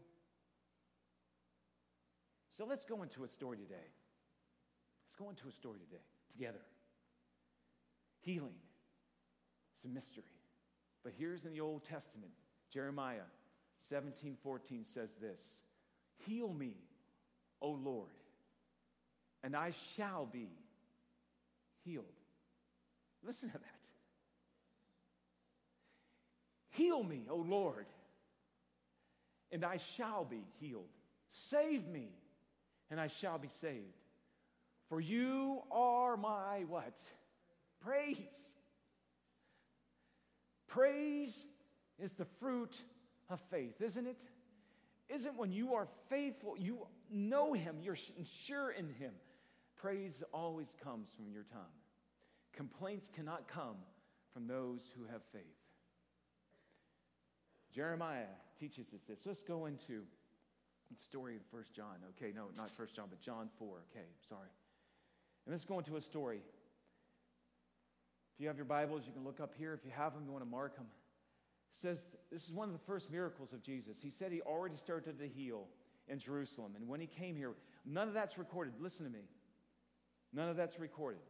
So 2.50 2.66
let's 2.66 2.86
go 2.86 3.04
into 3.04 3.24
a 3.24 3.28
story 3.28 3.58
today. 3.58 3.88
Let's 5.08 5.16
go 5.18 5.30
into 5.30 5.48
a 5.48 5.52
story 5.52 5.80
today 5.80 6.04
together. 6.32 6.62
Healing. 8.22 8.56
It's 9.76 9.86
a 9.86 9.88
mystery. 9.88 10.24
But 11.04 11.14
here's 11.18 11.46
in 11.46 11.54
the 11.54 11.62
Old 11.62 11.84
Testament, 11.84 12.32
Jeremiah 12.72 13.28
17 13.90 14.38
14 14.42 14.86
says 14.86 15.10
this 15.20 15.42
Heal 16.26 16.54
me, 16.54 16.76
O 17.62 17.72
Lord 17.72 18.12
and 19.44 19.56
I 19.56 19.72
shall 19.96 20.26
be 20.26 20.48
healed. 21.84 22.06
Listen 23.24 23.50
to 23.50 23.58
that. 23.58 23.73
Heal 26.74 27.04
me, 27.04 27.28
O 27.30 27.38
Lord, 27.38 27.86
and 29.52 29.64
I 29.64 29.78
shall 29.78 30.26
be 30.26 30.44
healed. 30.60 30.90
Save 31.30 31.88
me, 31.88 32.10
and 32.90 33.00
I 33.00 33.08
shall 33.08 33.38
be 33.38 33.48
saved. 33.48 34.02
For 34.90 35.00
you 35.00 35.62
are 35.72 36.18
my 36.18 36.66
what? 36.68 37.00
Praise. 37.80 38.18
Praise 40.68 41.48
is 42.00 42.14
the 42.14 42.26
fruit 42.40 42.82
of 43.30 43.40
faith, 43.52 43.80
isn't 43.80 44.08
it? 44.08 44.24
Isn't 45.10 45.38
when 45.38 45.52
you 45.52 45.76
are 45.76 45.88
faithful, 46.10 46.56
you 46.58 46.88
know 47.12 47.54
Him, 47.54 47.78
you're 47.82 47.98
sure 48.46 48.72
in 48.72 48.90
Him. 48.90 49.14
Praise 49.76 50.24
always 50.34 50.76
comes 50.84 51.10
from 51.16 51.32
your 51.32 51.44
tongue. 51.44 51.62
Complaints 52.54 53.10
cannot 53.16 53.48
come 53.48 53.76
from 54.34 54.48
those 54.48 54.90
who 54.98 55.04
have 55.12 55.22
faith. 55.32 55.63
Jeremiah 57.74 58.28
teaches 58.60 58.94
us 58.94 59.02
this. 59.04 59.26
Let's 59.26 59.42
go 59.42 59.66
into 59.66 60.04
the 60.92 61.02
story 61.02 61.36
of 61.36 61.42
First 61.52 61.74
John. 61.74 61.96
Okay, 62.18 62.32
no, 62.36 62.46
not 62.56 62.70
First 62.70 62.96
John, 62.96 63.08
but 63.10 63.20
John 63.20 63.50
4. 63.58 63.68
Okay, 63.92 64.06
sorry. 64.28 64.50
And 65.46 65.54
let's 65.54 65.66
go 65.66 65.80
into 65.80 65.96
a 65.96 66.02
story. 66.02 66.42
If 68.36 68.42
you 68.42 68.48
have 68.48 68.58
your 68.58 68.66
Bibles, 68.66 69.04
you 69.06 69.14
can 69.14 69.24
look 69.24 69.40
up 69.40 69.54
here. 69.58 69.74
If 69.74 69.86
you 69.86 69.92
have 69.96 70.14
them, 70.14 70.24
you 70.26 70.32
want 70.32 70.44
to 70.44 70.50
mark 70.50 70.76
them. 70.76 70.86
It 71.72 71.78
says 71.78 72.06
this 72.32 72.46
is 72.46 72.54
one 72.54 72.70
of 72.70 72.74
the 72.74 72.86
first 72.86 73.12
miracles 73.12 73.54
of 73.54 73.64
Jesus. 73.64 74.00
He 74.02 74.10
said 74.10 74.32
he 74.32 74.42
already 74.42 74.76
started 74.76 75.18
to 75.20 75.28
heal 75.28 75.68
in 76.08 76.20
Jerusalem. 76.20 76.74
And 76.76 76.88
when 76.88 77.00
he 77.00 77.08
came 77.08 77.36
here, 77.36 77.54
none 77.86 78.08
of 78.08 78.14
that's 78.14 78.38
recorded. 78.38 78.76
Listen 78.80 79.06
to 79.06 79.12
me. 79.12 79.26
None 80.32 80.50
of 80.50 80.56
that's 80.56 80.80
recorded, 80.80 81.22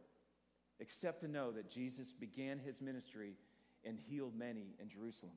except 0.80 1.20
to 1.20 1.28
know 1.28 1.52
that 1.52 1.70
Jesus 1.70 2.12
began 2.12 2.58
his 2.58 2.80
ministry 2.80 3.34
and 3.84 3.98
healed 3.98 4.34
many 4.34 4.74
in 4.80 4.88
Jerusalem. 4.88 5.34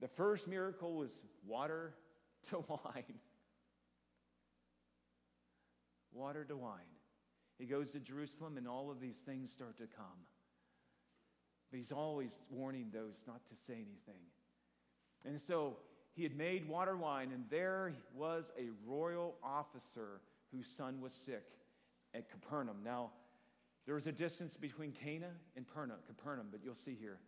The 0.00 0.08
first 0.08 0.48
miracle 0.48 0.94
was 0.94 1.22
water 1.46 1.94
to 2.50 2.64
wine. 2.68 3.18
water 6.12 6.44
to 6.44 6.56
wine. 6.56 6.80
He 7.58 7.66
goes 7.66 7.92
to 7.92 8.00
Jerusalem, 8.00 8.56
and 8.56 8.66
all 8.66 8.90
of 8.90 9.00
these 9.00 9.18
things 9.18 9.52
start 9.52 9.76
to 9.78 9.86
come. 9.86 10.26
But 11.70 11.78
he's 11.78 11.92
always 11.92 12.38
warning 12.50 12.90
those 12.92 13.22
not 13.26 13.46
to 13.48 13.54
say 13.66 13.74
anything. 13.74 14.22
And 15.24 15.40
so 15.40 15.76
he 16.14 16.22
had 16.22 16.36
made 16.36 16.68
water 16.68 16.96
wine, 16.96 17.30
and 17.32 17.44
there 17.50 17.92
was 18.14 18.50
a 18.58 18.70
royal 18.86 19.36
officer 19.42 20.20
whose 20.52 20.68
son 20.68 21.00
was 21.00 21.12
sick 21.12 21.44
at 22.14 22.30
Capernaum. 22.30 22.78
Now, 22.84 23.10
there 23.86 23.94
was 23.94 24.06
a 24.06 24.12
distance 24.12 24.56
between 24.56 24.92
Cana 24.92 25.30
and 25.56 25.66
Capernaum, 25.66 26.48
but 26.50 26.60
you'll 26.64 26.74
see 26.74 26.96
here. 26.98 27.18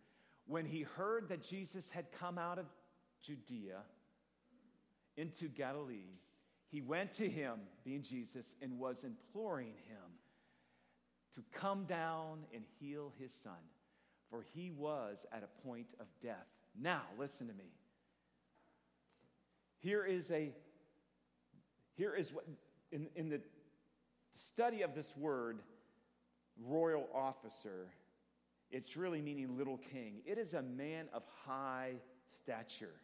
When 0.45 0.65
he 0.65 0.81
heard 0.81 1.29
that 1.29 1.43
Jesus 1.43 1.89
had 1.89 2.11
come 2.11 2.37
out 2.37 2.59
of 2.59 2.65
Judea 3.21 3.79
into 5.15 5.47
Galilee, 5.47 6.19
he 6.67 6.81
went 6.81 7.13
to 7.13 7.29
him, 7.29 7.59
being 7.85 8.01
Jesus, 8.01 8.55
and 8.61 8.79
was 8.79 9.03
imploring 9.03 9.73
him 9.87 10.19
to 11.35 11.43
come 11.57 11.85
down 11.85 12.39
and 12.53 12.63
heal 12.79 13.13
his 13.19 13.31
son, 13.43 13.53
for 14.29 14.43
he 14.53 14.71
was 14.71 15.25
at 15.31 15.43
a 15.43 15.67
point 15.67 15.93
of 15.99 16.07
death. 16.21 16.47
Now, 16.79 17.03
listen 17.17 17.47
to 17.47 17.53
me. 17.53 17.71
Here 19.79 20.05
is 20.05 20.31
a 20.31 20.51
here 21.95 22.15
is 22.15 22.33
what 22.33 22.45
in, 22.91 23.07
in 23.15 23.29
the 23.29 23.41
study 24.33 24.81
of 24.81 24.95
this 24.95 25.15
word, 25.15 25.59
royal 26.59 27.07
officer, 27.13 27.87
it's 28.73 28.97
really 28.97 29.21
meaning 29.21 29.55
little 29.55 29.77
king. 29.77 30.15
It 30.25 30.39
is 30.39 30.55
a 30.55 30.63
man 30.63 31.05
of 31.13 31.23
high 31.45 31.93
stature. 32.35 32.95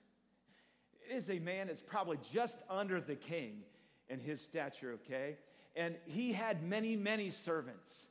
It 1.08 1.16
is 1.16 1.30
a 1.30 1.38
man 1.38 1.68
that's 1.68 1.84
probably 1.84 2.18
just 2.34 2.58
under 2.70 3.00
the 3.00 3.16
king 3.16 3.62
in 4.10 4.20
his 4.20 4.42
stature, 4.42 4.98
okay? 5.06 5.38
And 5.76 5.96
he 6.06 6.34
had 6.34 6.64
many, 6.64 6.96
many 6.96 7.30
servants 7.30 8.08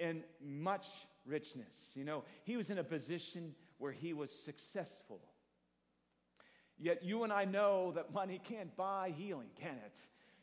and 0.00 0.22
much 0.42 0.86
richness. 1.26 1.90
You 1.94 2.04
know, 2.04 2.24
he 2.44 2.56
was 2.56 2.70
in 2.70 2.78
a 2.78 2.84
position 2.84 3.54
where 3.76 3.92
he 3.92 4.14
was 4.14 4.30
successful. 4.30 5.20
Yet 6.78 7.04
you 7.04 7.24
and 7.24 7.32
I 7.32 7.44
know 7.44 7.92
that 7.94 8.14
money 8.14 8.40
can't 8.42 8.74
buy 8.74 9.12
healing, 9.16 9.48
can 9.60 9.74
it? 9.74 9.98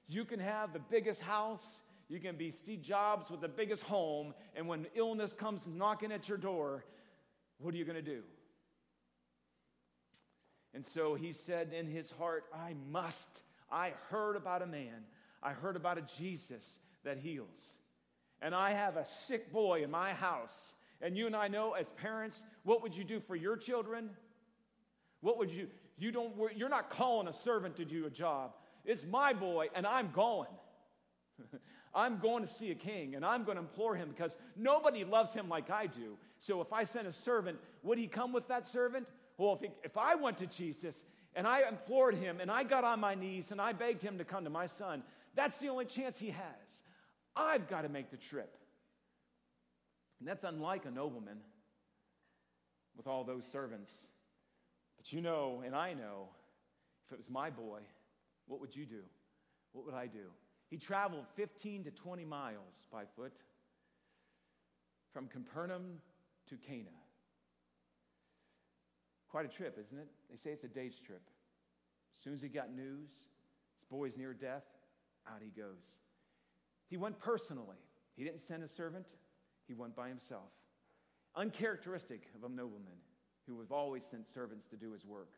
You 0.08 0.24
can 0.24 0.40
have 0.40 0.72
the 0.72 0.80
biggest 0.80 1.20
house, 1.20 1.82
you 2.10 2.20
can 2.20 2.36
be 2.36 2.50
Steve 2.50 2.82
Jobs 2.82 3.30
with 3.30 3.42
the 3.42 3.48
biggest 3.48 3.84
home, 3.84 4.34
and 4.56 4.68
when 4.68 4.88
illness 4.96 5.32
comes 5.32 5.68
knocking 5.68 6.12
at 6.12 6.28
your 6.28 6.40
door, 6.40 6.84
what 7.60 7.74
are 7.74 7.78
you 7.78 7.86
going 7.86 7.96
to 7.96 8.02
do? 8.02 8.24
And 10.74 10.86
so 10.86 11.16
he 11.16 11.34
said 11.34 11.72
in 11.72 11.88
his 11.88 12.12
heart, 12.12 12.46
I 12.54 12.76
must. 12.92 13.44
I 13.72 13.94
heard 14.10 14.36
about 14.36 14.64
a 14.64 14.68
man, 14.68 15.06
I 15.44 15.52
heard 15.52 15.76
about 15.76 15.98
a 15.98 16.02
Jesus 16.02 16.80
that 17.04 17.20
heals. 17.20 17.76
And 18.42 18.56
I 18.56 18.72
have 18.72 18.96
a 18.96 19.06
sick 19.06 19.52
boy 19.52 19.84
in 19.84 19.92
my 19.92 20.14
house. 20.14 20.74
And 21.02 21.18
you 21.18 21.28
and 21.28 21.36
I 21.36 21.48
know 21.48 21.74
as 21.74 21.90
parents, 21.90 22.42
what 22.64 22.82
would 22.82 22.96
you 22.96 23.04
do 23.04 23.20
for 23.20 23.36
your 23.36 23.58
children? 23.58 24.10
What 25.22 25.38
would 25.38 25.52
you 25.52 25.68
you 25.98 26.12
don't 26.12 26.34
you're 26.56 26.70
not 26.70 26.90
calling 26.90 27.28
a 27.28 27.34
servant 27.34 27.76
to 27.78 27.86
do 27.86 28.06
a 28.06 28.10
job. 28.10 28.54
It's 28.86 29.06
my 29.06 29.34
boy 29.34 29.68
and 29.76 29.86
I'm 29.86 30.12
going. 30.12 30.50
I'm 31.94 32.20
going 32.20 32.44
to 32.44 32.50
see 32.50 32.72
a 32.72 32.76
king 32.76 33.16
and 33.16 33.26
I'm 33.26 33.44
going 33.44 33.56
to 33.56 33.62
implore 33.62 33.96
him 33.96 34.10
because 34.10 34.38
nobody 34.56 35.04
loves 35.04 35.34
him 35.34 35.50
like 35.50 35.70
I 35.70 35.88
do. 35.88 36.18
So 36.38 36.62
if 36.62 36.72
I 36.72 36.84
sent 36.84 37.08
a 37.08 37.12
servant, 37.12 37.60
would 37.84 37.98
he 37.98 38.08
come 38.08 38.32
with 38.32 38.48
that 38.48 38.68
servant? 38.68 39.08
Well, 39.38 39.54
if, 39.54 39.62
he, 39.62 39.70
if 39.84 39.98
I 39.98 40.16
went 40.16 40.38
to 40.40 40.48
Jesus 40.48 41.04
and 41.36 41.48
I 41.48 41.68
implored 41.68 42.16
him 42.16 42.40
and 42.42 42.52
I 42.52 42.64
got 42.64 42.84
on 42.84 43.00
my 43.00 43.16
knees 43.16 43.52
and 43.52 43.60
I 43.60 43.74
begged 43.74 44.02
him 44.02 44.18
to 44.18 44.26
come 44.26 44.44
to 44.44 44.50
my 44.50 44.68
son, 44.68 45.04
that's 45.36 45.58
the 45.60 45.70
only 45.70 45.86
chance 45.86 46.20
he 46.20 46.30
has. 46.30 46.84
I've 47.36 47.68
got 47.68 47.82
to 47.82 47.90
make 47.90 48.12
the 48.12 48.18
trip. 48.18 48.58
And 50.20 50.28
that's 50.28 50.44
unlike 50.44 50.86
a 50.86 50.92
nobleman 50.92 51.38
with 52.98 53.08
all 53.08 53.24
those 53.24 53.46
servants. 53.52 53.92
But 54.98 55.14
you 55.14 55.22
know, 55.22 55.64
and 55.66 55.74
I 55.74 55.94
know, 55.94 56.28
if 57.06 57.14
it 57.14 57.18
was 57.18 57.30
my 57.30 57.50
boy, 57.50 57.80
what 58.48 58.60
would 58.60 58.76
you 58.76 58.86
do? 58.86 59.02
What 59.72 59.86
would 59.86 59.96
I 59.96 60.08
do? 60.08 60.28
He 60.70 60.78
traveled 60.78 61.26
15 61.36 61.86
to 61.86 61.92
20 61.92 62.26
miles 62.26 62.86
by 62.92 63.04
foot 63.16 63.34
from 65.12 65.28
Capernaum 65.28 66.00
to 66.48 66.58
Cana. 66.58 66.90
Quite 69.30 69.46
a 69.46 69.50
trip, 69.50 69.78
isn't 69.80 69.98
it? 69.98 70.08
They 70.30 70.38
say 70.38 70.52
it's 70.52 70.64
a 70.64 70.68
day's 70.68 71.00
trip. 71.00 71.22
As 72.18 72.24
soon 72.24 72.34
as 72.34 72.42
he 72.42 72.50
got 72.50 72.74
news, 72.74 73.10
his 73.78 73.86
boy's 73.90 74.18
near 74.18 74.34
death, 74.34 74.66
out 75.28 75.42
he 75.42 75.50
goes. 75.50 76.00
He 76.90 76.98
went 76.98 77.18
personally. 77.20 77.78
He 78.16 78.24
didn't 78.24 78.42
send 78.42 78.64
a 78.64 78.68
servant, 78.68 79.08
he 79.68 79.74
went 79.74 79.96
by 79.96 80.10
himself. 80.10 80.52
Uncharacteristic 81.36 82.24
of 82.36 82.44
a 82.44 82.54
nobleman 82.54 82.98
who 83.48 83.56
would 83.56 83.72
always 83.72 84.06
sent 84.06 84.28
servants 84.28 84.68
to 84.68 84.76
do 84.76 84.92
his 84.92 85.06
work. 85.06 85.32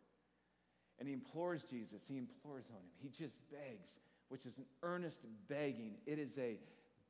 And 0.98 1.08
he 1.08 1.14
implores 1.14 1.64
Jesus, 1.64 2.06
he 2.08 2.18
implores 2.18 2.66
on 2.70 2.78
him. 2.78 2.90
He 3.02 3.10
just 3.10 3.36
begs, 3.52 4.00
which 4.32 4.46
is 4.46 4.58
an 4.58 4.66
earnest 4.82 5.26
begging, 5.50 5.96
it 6.06 6.18
is 6.18 6.38
a 6.38 6.58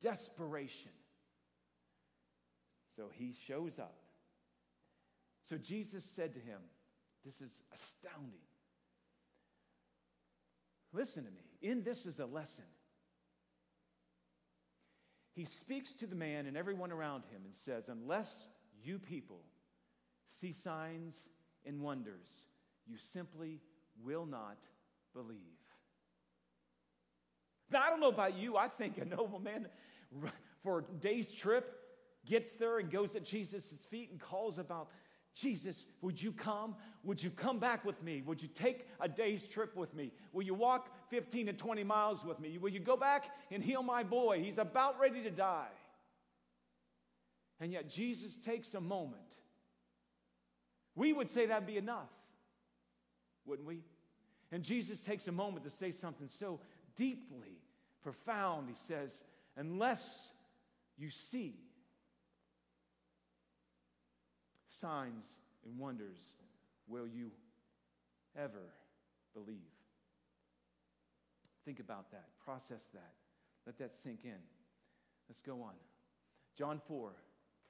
desperation. 0.00 0.90
So 2.96 3.04
he 3.12 3.32
shows 3.46 3.78
up. 3.78 3.94
So 5.44 5.56
Jesus 5.56 6.04
said 6.04 6.34
to 6.34 6.40
him, 6.40 6.58
This 7.24 7.40
is 7.40 7.62
astounding. 7.72 8.40
Listen 10.92 11.22
to 11.24 11.30
me. 11.30 11.44
In 11.62 11.84
this 11.84 12.06
is 12.06 12.18
a 12.18 12.26
lesson. 12.26 12.64
He 15.36 15.44
speaks 15.44 15.94
to 15.94 16.08
the 16.08 16.16
man 16.16 16.46
and 16.46 16.56
everyone 16.56 16.90
around 16.90 17.22
him 17.30 17.42
and 17.44 17.54
says, 17.54 17.88
Unless 17.88 18.34
you 18.82 18.98
people 18.98 19.42
see 20.40 20.50
signs 20.50 21.28
and 21.64 21.82
wonders, 21.82 22.46
you 22.84 22.98
simply 22.98 23.60
will 24.02 24.26
not 24.26 24.58
believe. 25.14 25.61
Now, 27.72 27.82
I 27.86 27.90
don't 27.90 28.00
know 28.00 28.08
about 28.08 28.36
you. 28.36 28.56
I 28.56 28.68
think 28.68 28.98
a 28.98 29.04
nobleman 29.04 29.66
for 30.62 30.78
a 30.78 30.82
day's 31.00 31.32
trip 31.32 31.78
gets 32.26 32.52
there 32.52 32.78
and 32.78 32.90
goes 32.90 33.16
at 33.16 33.24
Jesus' 33.24 33.64
feet 33.90 34.10
and 34.10 34.20
calls 34.20 34.58
about 34.58 34.88
Jesus, 35.34 35.86
would 36.02 36.20
you 36.20 36.30
come? 36.30 36.76
Would 37.04 37.22
you 37.22 37.30
come 37.30 37.58
back 37.58 37.84
with 37.84 38.02
me? 38.02 38.22
Would 38.26 38.42
you 38.42 38.48
take 38.48 38.86
a 39.00 39.08
day's 39.08 39.46
trip 39.46 39.74
with 39.74 39.94
me? 39.94 40.12
Will 40.32 40.42
you 40.42 40.54
walk 40.54 40.90
15 41.08 41.46
to 41.46 41.52
20 41.54 41.84
miles 41.84 42.24
with 42.24 42.38
me? 42.38 42.58
Will 42.58 42.68
you 42.68 42.80
go 42.80 42.98
back 42.98 43.30
and 43.50 43.62
heal 43.62 43.82
my 43.82 44.02
boy? 44.02 44.42
He's 44.42 44.58
about 44.58 45.00
ready 45.00 45.22
to 45.22 45.30
die. 45.30 45.72
And 47.60 47.72
yet, 47.72 47.88
Jesus 47.88 48.36
takes 48.36 48.74
a 48.74 48.80
moment. 48.80 49.22
We 50.94 51.12
would 51.14 51.30
say 51.30 51.46
that'd 51.46 51.66
be 51.66 51.78
enough, 51.78 52.10
wouldn't 53.46 53.66
we? 53.66 53.80
And 54.50 54.62
Jesus 54.62 55.00
takes 55.00 55.28
a 55.28 55.32
moment 55.32 55.64
to 55.64 55.70
say 55.70 55.92
something 55.92 56.28
so 56.28 56.60
deeply 56.94 57.61
profound. 58.02 58.68
He 58.68 58.74
says, 58.74 59.24
Unless 59.56 60.32
you 60.96 61.10
see 61.10 61.54
signs 64.66 65.26
and 65.64 65.78
wonders 65.78 66.34
will 66.88 67.06
you 67.06 67.30
ever 68.36 68.72
believe? 69.34 69.58
Think 71.64 71.80
about 71.80 72.10
that. 72.10 72.24
Process 72.44 72.88
that. 72.94 73.12
Let 73.66 73.78
that 73.78 73.96
sink 73.96 74.20
in. 74.24 74.40
Let's 75.28 75.42
go 75.42 75.62
on. 75.62 75.74
John 76.58 76.80
4, 76.88 77.12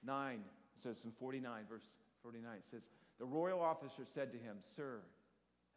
9 0.05 0.41
says 0.83 1.05
in 1.05 1.12
49, 1.12 1.65
verse 1.69 1.85
49, 2.23 2.57
it 2.57 2.65
says, 2.71 2.89
The 3.19 3.27
royal 3.27 3.61
officer 3.61 4.05
said 4.05 4.33
to 4.33 4.39
him, 4.39 4.57
Sir, 4.77 5.01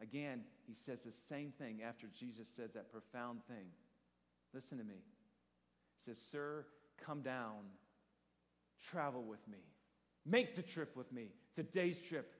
again, 0.01 0.41
he 0.65 0.73
says 0.73 1.03
the 1.03 1.11
same 1.29 1.51
thing 1.51 1.81
after 1.87 2.07
Jesus 2.17 2.47
says 2.55 2.71
that 2.73 2.91
profound 2.91 3.43
thing. 3.47 3.67
Listen 4.55 4.77
to 4.77 4.85
me. 4.85 4.95
He 4.95 6.11
says, 6.11 6.17
Sir, 6.31 6.65
come 7.05 7.21
down, 7.21 7.65
travel 8.89 9.21
with 9.21 9.45
me. 9.49 9.57
Make 10.25 10.55
the 10.55 10.61
trip 10.61 10.95
with 10.95 11.11
me. 11.11 11.27
It's 11.49 11.59
a 11.59 11.63
day's 11.63 11.99
trip. 11.99 12.33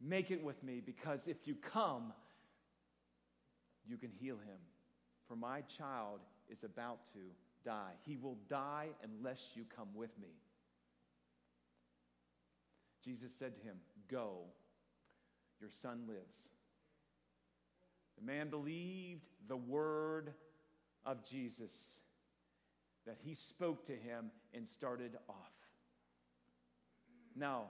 Make 0.00 0.32
it 0.32 0.42
with 0.42 0.64
me 0.64 0.82
because 0.84 1.28
if 1.28 1.46
you 1.46 1.54
come, 1.54 2.12
you 3.86 3.96
can 3.96 4.10
heal 4.10 4.34
him. 4.34 4.58
For 5.28 5.36
my 5.36 5.60
child 5.60 6.18
is 6.50 6.64
about 6.64 6.98
to 7.12 7.20
die. 7.64 7.92
He 8.04 8.16
will 8.16 8.36
die 8.48 8.88
unless 9.04 9.52
you 9.54 9.64
come 9.74 9.88
with 9.94 10.10
me. 10.20 10.30
Jesus 13.04 13.32
said 13.32 13.54
to 13.56 13.62
him, 13.62 13.76
Go, 14.10 14.40
your 15.60 15.70
son 15.70 16.00
lives. 16.08 16.48
The 18.18 18.26
man 18.26 18.50
believed 18.50 19.22
the 19.46 19.56
word 19.56 20.34
of 21.04 21.24
Jesus 21.28 21.72
that 23.06 23.16
he 23.24 23.34
spoke 23.34 23.86
to 23.86 23.92
him 23.92 24.30
and 24.54 24.68
started 24.68 25.16
off. 25.28 25.52
Now, 27.34 27.66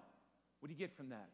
what 0.58 0.68
do 0.68 0.74
you 0.74 0.78
get 0.78 0.96
from 0.96 1.10
that? 1.10 1.30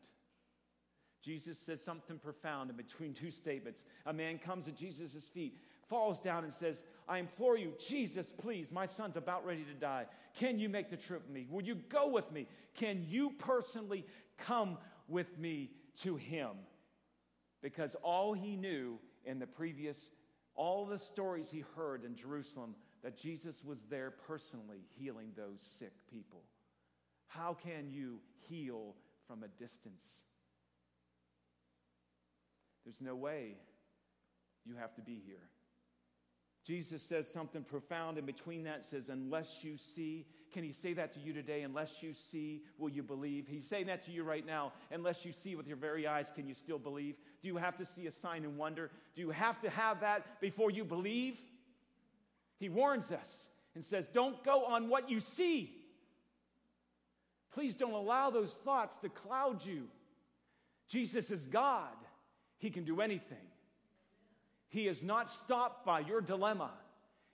Jesus 1.23 1.59
says 1.59 1.83
something 1.83 2.19
profound 2.19 2.71
in 2.71 2.77
between 2.77 3.13
two 3.13 3.31
statements. 3.31 3.83
A 4.05 4.13
man 4.13 4.39
comes 4.39 4.69
at 4.69 4.77
Jesus' 4.77 5.29
feet, 5.35 5.59
falls 5.89 6.21
down, 6.21 6.45
and 6.45 6.53
says, 6.53 6.83
I 7.09 7.19
implore 7.19 7.57
you, 7.57 7.73
Jesus, 7.89 8.33
please, 8.33 8.71
my 8.71 8.87
son's 8.87 9.17
about 9.17 9.45
ready 9.45 9.65
to 9.65 9.75
die. 9.75 10.07
Can 10.37 10.59
you 10.59 10.69
make 10.69 10.91
the 10.91 10.97
trip 10.97 11.23
with 11.27 11.35
me? 11.35 11.47
Will 11.51 11.63
you 11.63 11.77
go 11.89 12.09
with 12.09 12.31
me? 12.31 12.47
Can 12.77 13.05
you 13.09 13.31
personally 13.39 14.05
come 14.39 14.79
with 15.09 15.37
me 15.39 15.71
to 16.03 16.17
him? 16.17 16.51
Because 17.63 17.97
all 18.03 18.33
he 18.33 18.55
knew 18.55 18.99
in 19.25 19.41
the 19.41 19.47
previous, 19.47 20.11
all 20.57 20.87
the 20.87 20.99
stories 20.99 21.51
he 21.51 21.65
heard 21.77 22.05
in 22.05 22.17
Jerusalem, 22.17 22.75
that 23.03 23.17
Jesus 23.17 23.63
was 23.65 23.83
there 23.83 24.11
personally 24.11 24.81
healing 24.99 25.33
those 25.37 25.61
sick 25.61 25.93
people. 26.11 26.43
How 27.29 27.55
can 27.55 27.91
you 27.91 28.21
heal 28.49 28.95
from 29.27 29.43
a 29.43 29.49
distance? 29.49 30.25
There's 32.85 33.01
no 33.01 33.15
way 33.15 33.57
you 34.65 34.77
have 34.77 34.95
to 34.95 35.03
be 35.03 35.21
here. 35.27 35.51
Jesus 36.67 37.01
says 37.01 37.31
something 37.31 37.63
profound 37.63 38.19
in 38.19 38.27
between 38.27 38.65
that 38.65 38.85
says, 38.85 39.09
Unless 39.09 39.63
you 39.63 39.77
see, 39.77 40.27
can 40.53 40.65
he 40.65 40.73
say 40.73 40.95
that 40.95 41.13
to 41.13 41.21
you 41.21 41.33
today? 41.33 41.63
Unless 41.63 42.03
you 42.03 42.13
see, 42.13 42.63
will 42.77 42.89
you 42.89 43.05
believe? 43.05 43.47
He's 43.47 43.69
saying 43.69 43.87
that 43.87 44.03
to 44.07 44.11
you 44.11 44.25
right 44.25 44.45
now. 44.45 44.73
Unless 44.91 45.25
you 45.25 45.31
see 45.31 45.55
with 45.55 45.69
your 45.69 45.77
very 45.77 46.09
eyes, 46.09 46.33
can 46.35 46.49
you 46.49 46.55
still 46.55 46.79
believe? 46.79 47.17
Do 47.47 47.53
you 47.53 47.59
have 47.59 47.77
to 47.77 47.87
see 47.87 48.09
a 48.09 48.11
sign 48.11 48.43
and 48.43 48.59
wonder? 48.59 48.91
Do 49.15 49.21
you 49.21 49.31
have 49.31 49.61
to 49.61 49.71
have 49.71 50.01
that 50.01 50.41
before 50.41 50.69
you 50.69 50.85
believe? 50.85 51.41
He 52.59 52.69
warns 52.69 53.13
us 53.13 53.47
and 53.77 53.85
says, 53.85 54.09
Don't 54.09 54.43
go 54.43 54.65
on 54.65 54.89
what 54.89 55.09
you 55.09 55.21
see. 55.21 55.73
Please 57.55 57.77
don't 57.77 57.93
allow 57.93 58.31
those 58.31 58.53
thoughts 58.53 58.99
to 58.99 59.09
cloud 59.09 59.65
you. 59.65 59.85
Jesus 60.89 61.31
is 61.31 61.47
God. 61.47 61.95
He 62.59 62.69
can 62.69 62.83
do 62.83 63.01
anything. 63.01 63.47
He 64.67 64.89
is 64.89 65.01
not 65.01 65.31
stopped 65.31 65.87
by 65.87 66.01
your 66.01 66.21
dilemma. 66.21 66.73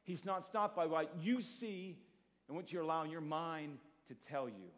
He's 0.03 0.27
not 0.27 0.45
stopped 0.45 0.77
by 0.77 0.85
what 0.85 1.11
you 1.23 1.41
see 1.41 1.97
and 2.49 2.57
what 2.59 2.71
you're 2.71 2.83
allowing 2.83 3.11
your 3.11 3.23
mind 3.23 3.79
to 4.09 4.15
tell 4.29 4.47
you. 4.47 4.73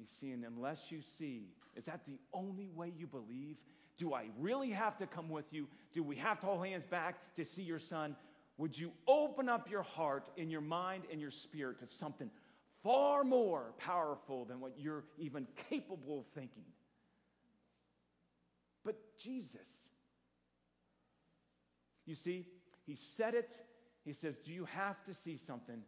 He's 0.00 0.10
saying, 0.20 0.44
unless 0.46 0.90
you 0.90 1.00
see, 1.18 1.48
is 1.76 1.84
that 1.84 2.04
the 2.06 2.18
only 2.32 2.70
way 2.74 2.92
you 2.96 3.06
believe? 3.06 3.56
Do 3.98 4.14
I 4.14 4.30
really 4.38 4.70
have 4.70 4.96
to 4.96 5.06
come 5.06 5.28
with 5.28 5.52
you? 5.52 5.68
Do 5.92 6.02
we 6.02 6.16
have 6.16 6.40
to 6.40 6.46
hold 6.46 6.66
hands 6.66 6.86
back 6.86 7.16
to 7.36 7.44
see 7.44 7.62
your 7.62 7.78
son? 7.78 8.16
Would 8.56 8.78
you 8.78 8.92
open 9.06 9.48
up 9.48 9.70
your 9.70 9.82
heart 9.82 10.30
and 10.38 10.50
your 10.50 10.62
mind 10.62 11.04
and 11.12 11.20
your 11.20 11.30
spirit 11.30 11.78
to 11.80 11.86
something 11.86 12.30
far 12.82 13.24
more 13.24 13.74
powerful 13.78 14.46
than 14.46 14.58
what 14.58 14.72
you're 14.78 15.04
even 15.18 15.46
capable 15.68 16.20
of 16.20 16.26
thinking? 16.34 16.64
but 18.84 18.96
Jesus. 19.18 19.68
You 22.06 22.14
see, 22.14 22.46
he 22.86 22.96
said 22.96 23.34
it. 23.34 23.56
He 24.04 24.12
says, 24.12 24.36
Do 24.38 24.52
you 24.52 24.64
have 24.64 25.02
to 25.04 25.14
see 25.14 25.36
something? 25.36 25.82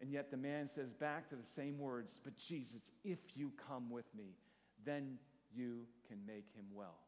And 0.00 0.12
yet 0.12 0.30
the 0.30 0.36
man 0.36 0.68
says 0.72 0.92
back 0.92 1.28
to 1.30 1.36
the 1.36 1.46
same 1.46 1.78
words, 1.78 2.20
But 2.22 2.36
Jesus, 2.36 2.90
if 3.04 3.18
you 3.34 3.52
come 3.68 3.90
with 3.90 4.06
me, 4.16 4.36
then 4.84 5.18
you 5.52 5.86
can 6.06 6.18
make 6.26 6.46
him 6.54 6.64
well. 6.72 6.98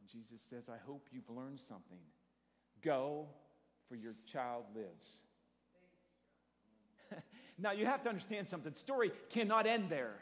And 0.00 0.08
Jesus 0.08 0.44
says, 0.48 0.68
I 0.68 0.76
hope 0.86 1.08
you've 1.10 1.30
learned 1.30 1.60
something. 1.60 1.98
Go, 2.82 3.26
for 3.88 3.96
your 3.96 4.14
child 4.26 4.64
lives. 4.74 5.22
now 7.58 7.72
you 7.72 7.86
have 7.86 8.02
to 8.02 8.08
understand 8.08 8.46
something. 8.46 8.74
Story 8.74 9.10
cannot 9.30 9.66
end 9.66 9.88
there. 9.88 10.16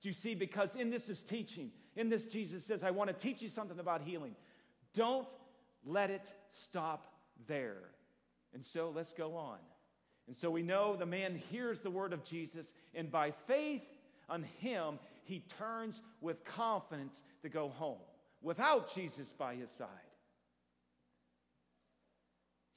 Do 0.00 0.08
you 0.08 0.12
see? 0.12 0.34
Because 0.34 0.74
in 0.74 0.90
this 0.90 1.08
is 1.08 1.20
teaching. 1.20 1.70
In 1.96 2.08
this, 2.08 2.26
Jesus 2.26 2.64
says, 2.64 2.84
I 2.84 2.90
want 2.92 3.08
to 3.08 3.14
teach 3.14 3.42
you 3.42 3.48
something 3.48 3.78
about 3.78 4.02
healing. 4.02 4.36
Don't 4.94 5.26
let 5.84 6.10
it 6.10 6.32
stop 6.52 7.12
there. 7.46 7.90
And 8.54 8.64
so 8.64 8.92
let's 8.94 9.12
go 9.12 9.36
on. 9.36 9.58
And 10.28 10.36
so 10.36 10.50
we 10.50 10.62
know 10.62 10.94
the 10.94 11.06
man 11.06 11.34
hears 11.50 11.80
the 11.80 11.90
word 11.90 12.12
of 12.12 12.22
Jesus, 12.22 12.72
and 12.94 13.10
by 13.10 13.32
faith 13.46 13.84
on 14.28 14.44
him, 14.60 14.98
he 15.24 15.42
turns 15.58 16.02
with 16.20 16.44
confidence 16.44 17.22
to 17.42 17.48
go 17.48 17.70
home 17.70 17.98
without 18.42 18.94
Jesus 18.94 19.32
by 19.32 19.54
his 19.54 19.70
side. 19.70 19.88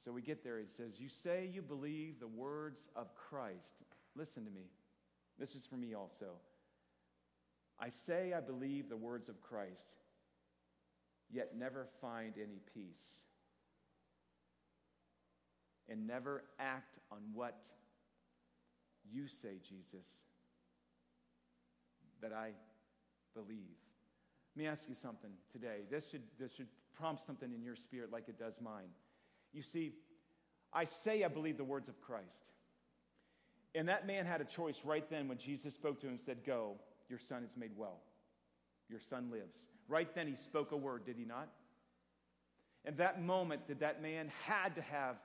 So 0.04 0.12
we 0.12 0.22
get 0.22 0.44
there. 0.44 0.60
He 0.60 0.66
says, 0.66 0.94
You 0.98 1.10
say 1.10 1.50
you 1.54 1.62
believe 1.62 2.20
the 2.20 2.28
words 2.28 2.82
of 2.96 3.14
Christ. 3.16 3.84
Listen 4.16 4.46
to 4.46 4.52
me. 4.52 4.72
This 5.38 5.54
is 5.54 5.66
for 5.66 5.76
me 5.76 5.94
also. 5.94 6.28
I 7.80 7.90
say 7.90 8.34
I 8.34 8.40
believe 8.40 8.90
the 8.90 8.98
words 8.98 9.28
of 9.28 9.42
Christ, 9.42 9.96
yet 11.30 11.58
never 11.58 11.88
find 12.00 12.36
any 12.38 12.62
peace, 12.74 13.26
and 15.92 16.08
never 16.08 16.44
act 16.60 16.98
on 17.12 17.20
what 17.34 17.58
you 19.12 19.28
say, 19.28 19.60
Jesus, 19.68 20.08
that 22.22 22.32
I 22.32 22.52
believe. 23.36 23.78
Let 24.56 24.64
me 24.64 24.68
ask 24.68 24.88
you 24.88 24.96
something 24.96 25.32
today. 25.52 25.82
This 25.90 26.10
should, 26.10 26.24
this 26.40 26.54
should 26.54 26.68
prompt 26.98 27.22
something 27.22 27.52
in 27.54 27.62
your 27.62 27.76
spirit 27.76 28.12
like 28.12 28.30
it 28.30 28.40
does 28.40 28.62
mine. 28.62 28.90
You 29.54 29.62
see, 29.62 29.94
I 30.74 30.86
say 30.86 31.24
I 31.24 31.28
believe 31.28 31.58
the 31.58 31.64
words 31.64 31.90
of 31.90 32.00
Christ. 32.02 32.54
And 33.76 33.90
that 33.90 34.08
man 34.08 34.26
had 34.26 34.42
a 34.42 34.46
choice 34.46 34.82
right 34.86 35.10
then 35.10 35.28
when 35.28 35.38
Jesus 35.38 35.74
spoke 35.74 36.00
to 36.02 36.08
him 36.08 36.14
and 36.14 36.22
said, 36.22 36.44
Go. 36.46 36.76
Your 37.10 37.20
son 37.20 37.44
is 37.44 37.58
made 37.58 37.72
well. 37.76 38.00
Your 38.90 39.02
son 39.02 39.30
lives. 39.32 39.60
Right 39.90 40.14
then, 40.16 40.28
he 40.28 40.36
spoke 40.36 40.72
a 40.72 40.78
word, 40.78 41.06
did 41.06 41.18
he 41.18 41.26
not? 41.26 41.50
And 42.86 42.96
that 42.98 43.22
moment, 43.22 43.68
did 43.68 43.82
that 43.82 44.02
man 44.02 44.32
had 44.46 44.76
to 44.76 44.82
have 44.82 45.18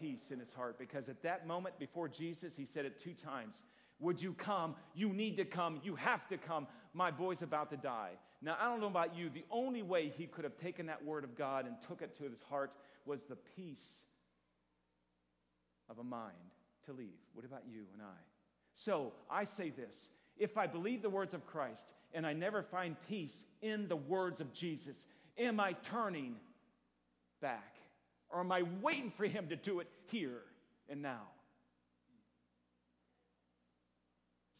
peace 0.00 0.30
in 0.30 0.38
his 0.38 0.52
heart 0.52 0.78
because 0.78 1.08
at 1.08 1.22
that 1.22 1.46
moment 1.46 1.78
before 1.78 2.08
Jesus, 2.08 2.56
he 2.56 2.64
said 2.64 2.84
it 2.84 2.98
two 2.98 3.12
times 3.12 3.62
Would 4.00 4.20
you 4.22 4.32
come? 4.32 4.74
You 4.94 5.10
need 5.10 5.36
to 5.36 5.44
come. 5.44 5.80
You 5.82 5.94
have 5.96 6.26
to 6.28 6.38
come. 6.38 6.66
My 6.94 7.10
boy's 7.10 7.42
about 7.42 7.70
to 7.70 7.76
die. 7.76 8.12
Now, 8.42 8.56
I 8.58 8.64
don't 8.64 8.80
know 8.80 8.86
about 8.86 9.14
you. 9.14 9.28
The 9.28 9.44
only 9.50 9.82
way 9.82 10.08
he 10.08 10.26
could 10.26 10.44
have 10.44 10.56
taken 10.56 10.86
that 10.86 11.04
word 11.04 11.24
of 11.24 11.36
God 11.36 11.66
and 11.66 11.76
took 11.86 12.00
it 12.00 12.16
to 12.16 12.24
his 12.24 12.40
heart 12.48 12.74
was 13.04 13.24
the 13.24 13.36
peace 13.36 14.04
of 15.90 15.98
a 15.98 16.04
mind 16.04 16.34
to 16.86 16.92
leave. 16.92 17.18
What 17.34 17.44
about 17.44 17.64
you 17.68 17.82
and 17.92 18.00
I? 18.00 18.18
So 18.72 19.12
I 19.30 19.44
say 19.44 19.70
this 19.70 20.10
if 20.38 20.56
I 20.56 20.66
believe 20.66 21.02
the 21.02 21.10
words 21.10 21.34
of 21.34 21.46
Christ 21.46 21.92
and 22.14 22.26
I 22.26 22.32
never 22.32 22.62
find 22.62 22.96
peace 23.08 23.44
in 23.60 23.88
the 23.88 23.96
words 23.96 24.40
of 24.40 24.52
Jesus, 24.54 25.06
am 25.36 25.60
I 25.60 25.74
turning 25.74 26.36
back? 27.42 27.74
Or 28.30 28.40
am 28.40 28.52
I 28.52 28.62
waiting 28.80 29.10
for 29.10 29.24
him 29.24 29.48
to 29.48 29.56
do 29.56 29.80
it 29.80 29.88
here 30.06 30.42
and 30.88 31.02
now? 31.02 31.22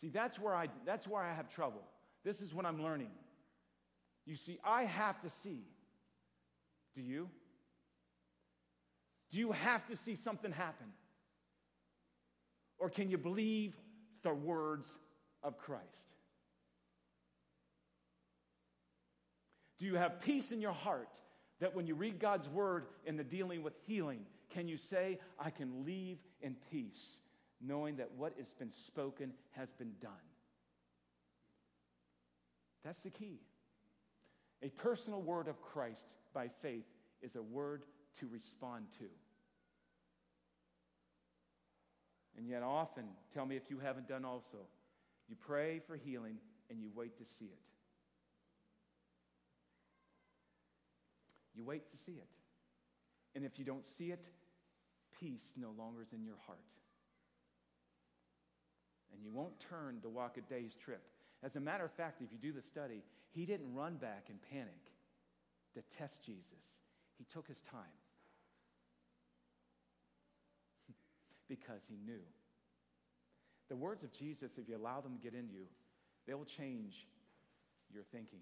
See, 0.01 0.09
that's 0.09 0.39
where 0.39 0.55
I, 0.55 0.69
that's 0.85 1.07
where 1.07 1.23
I 1.23 1.33
have 1.33 1.49
trouble. 1.49 1.83
This 2.25 2.41
is 2.41 2.55
what 2.55 2.67
I'm 2.67 2.83
learning. 2.83 3.11
You 4.27 4.37
see, 4.37 4.59
I 4.65 4.85
have 4.85 5.21
to 5.23 5.31
see. 5.31 5.63
Do 6.95 7.03
you? 7.03 7.29
Do 9.31 9.39
you 9.39 9.53
have 9.53 9.87
to 9.89 9.97
see 9.97 10.15
something 10.15 10.53
happen? 10.53 10.87
Or 12.79 12.89
can 12.89 13.11
you 13.11 13.19
believe 13.19 13.77
the 14.23 14.33
words 14.33 14.99
of 15.43 15.59
Christ? 15.59 15.85
Do 19.79 19.87
you 19.87 19.95
have 19.97 20.21
peace 20.21 20.51
in 20.51 20.61
your 20.61 20.73
heart 20.73 21.19
that 21.61 21.75
when 21.75 21.87
you 21.87 21.95
read 21.95 22.19
God's 22.19 22.49
word 22.49 22.87
in 23.05 23.17
the 23.17 23.25
dealing 23.25 23.63
with 23.63 23.75
healing, 23.87 24.21
can 24.49 24.67
you 24.67 24.77
say, 24.77 25.19
I 25.39 25.51
can 25.51 25.85
leave 25.85 26.19
in 26.43 26.57
peace, 26.71 27.21
knowing 27.61 27.97
that 27.97 28.11
what 28.17 28.35
has 28.39 28.53
been 28.53 28.71
spoken 28.71 29.33
has 29.53 29.73
been 29.73 29.93
done? 30.01 30.13
That's 32.85 33.03
the 33.03 33.11
key. 33.11 33.41
A 34.63 34.71
personal 34.71 35.23
word 35.23 35.49
of 35.49 35.61
Christ 35.61 36.09
by 36.35 36.49
faith 36.63 36.87
is 37.23 37.37
a 37.37 37.43
word 37.43 37.85
to 38.19 38.27
respond 38.27 38.87
to. 38.99 39.07
And 42.37 42.49
yet, 42.49 42.63
often, 42.63 43.05
tell 43.35 43.45
me 43.45 43.57
if 43.57 43.69
you 43.69 43.79
haven't 43.79 44.09
done 44.09 44.25
also, 44.25 44.59
you 45.29 45.37
pray 45.39 45.81
for 45.87 45.97
healing 45.97 46.39
and 46.71 46.81
you 46.81 46.91
wait 46.95 47.19
to 47.19 47.25
see 47.25 47.45
it. 47.47 47.59
You 51.55 51.65
wait 51.65 51.91
to 51.91 51.97
see 51.97 52.13
it. 52.13 52.29
And 53.35 53.45
if 53.45 53.59
you 53.59 53.65
don't 53.65 53.85
see 53.85 54.11
it, 54.11 54.29
peace 55.19 55.55
no 55.57 55.71
longer 55.77 56.03
is 56.03 56.13
in 56.13 56.25
your 56.25 56.39
heart. 56.47 56.59
And 59.13 59.23
you 59.23 59.33
won't 59.33 59.59
turn 59.61 60.01
to 60.03 60.09
walk 60.09 60.37
a 60.37 60.41
day's 60.43 60.75
trip. 60.75 61.03
As 61.43 61.57
a 61.57 61.61
matter 61.61 61.85
of 61.85 61.93
fact, 61.93 62.23
if 62.23 62.33
you 62.33 62.39
do 62.39 62.53
the 62.53 62.63
study, 62.63 63.03
he 63.33 63.47
didn't 63.47 63.75
run 63.75 63.97
back 63.97 64.27
in 64.29 64.37
panic 64.51 64.93
to 65.75 65.83
test 65.97 66.25
Jesus. 66.25 66.45
He 67.19 67.25
took 67.25 67.47
his 67.47 67.61
time 67.61 67.81
because 71.49 71.83
he 71.89 71.97
knew. 72.05 72.23
The 73.69 73.77
words 73.77 74.03
of 74.03 74.13
Jesus, 74.13 74.59
if 74.59 74.69
you 74.69 74.77
allow 74.77 75.01
them 75.01 75.15
to 75.15 75.23
get 75.23 75.35
into 75.35 75.55
you, 75.55 75.67
they 76.27 76.35
will 76.35 76.45
change 76.45 77.07
your 77.93 78.03
thinking. 78.03 78.41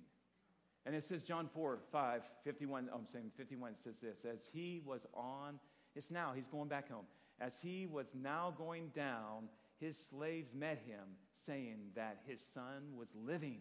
And 0.88 0.96
it 0.96 1.04
says, 1.04 1.22
John 1.22 1.50
4, 1.52 1.80
5, 1.92 2.22
51, 2.44 2.88
oh, 2.90 2.96
I'm 2.96 3.06
saying 3.06 3.30
51 3.36 3.74
says 3.76 3.98
this, 3.98 4.24
as 4.24 4.48
he 4.50 4.80
was 4.86 5.06
on, 5.12 5.60
it's 5.94 6.10
now, 6.10 6.32
he's 6.34 6.46
going 6.46 6.70
back 6.70 6.90
home. 6.90 7.04
As 7.42 7.60
he 7.60 7.86
was 7.86 8.06
now 8.14 8.54
going 8.56 8.88
down, 8.96 9.50
his 9.78 9.98
slaves 9.98 10.54
met 10.54 10.82
him, 10.86 11.04
saying 11.44 11.76
that 11.94 12.20
his 12.26 12.40
son 12.40 12.96
was 12.96 13.08
living. 13.14 13.58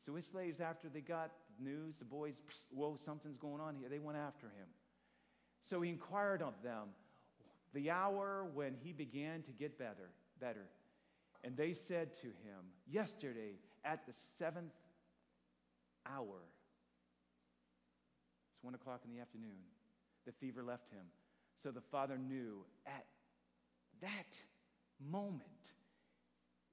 So 0.00 0.14
his 0.14 0.24
slaves, 0.24 0.60
after 0.62 0.88
they 0.88 1.02
got 1.02 1.30
news, 1.60 1.98
the 1.98 2.06
boys, 2.06 2.40
whoa, 2.70 2.96
something's 2.96 3.36
going 3.36 3.60
on 3.60 3.76
here, 3.76 3.90
they 3.90 3.98
went 3.98 4.16
after 4.16 4.46
him. 4.46 4.68
So 5.60 5.82
he 5.82 5.90
inquired 5.90 6.40
of 6.40 6.54
them 6.64 6.88
the 7.74 7.90
hour 7.90 8.46
when 8.54 8.76
he 8.82 8.94
began 8.94 9.42
to 9.42 9.50
get 9.50 9.78
better, 9.78 10.08
better. 10.40 10.64
And 11.44 11.54
they 11.54 11.74
said 11.74 12.14
to 12.22 12.28
him, 12.28 12.64
Yesterday 12.90 13.56
at 13.84 14.06
the 14.06 14.14
seventh 14.38 14.72
hour, 16.06 16.40
it's 18.52 18.62
one 18.62 18.74
o'clock 18.74 19.00
in 19.04 19.14
the 19.14 19.20
afternoon, 19.20 19.62
the 20.26 20.32
fever 20.32 20.62
left 20.62 20.90
him. 20.90 21.06
So 21.62 21.70
the 21.70 21.80
father 21.80 22.18
knew 22.18 22.64
at 22.86 23.06
that 24.00 24.36
moment, 25.10 25.42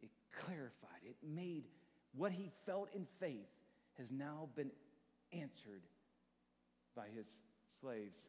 it 0.01 0.09
clarified, 0.35 1.01
it 1.03 1.17
made 1.23 1.65
what 2.15 2.31
he 2.31 2.49
felt 2.65 2.89
in 2.93 3.05
faith 3.19 3.49
has 3.97 4.11
now 4.11 4.49
been 4.55 4.71
answered 5.31 5.83
by 6.95 7.05
his 7.15 7.27
slaves. 7.81 8.19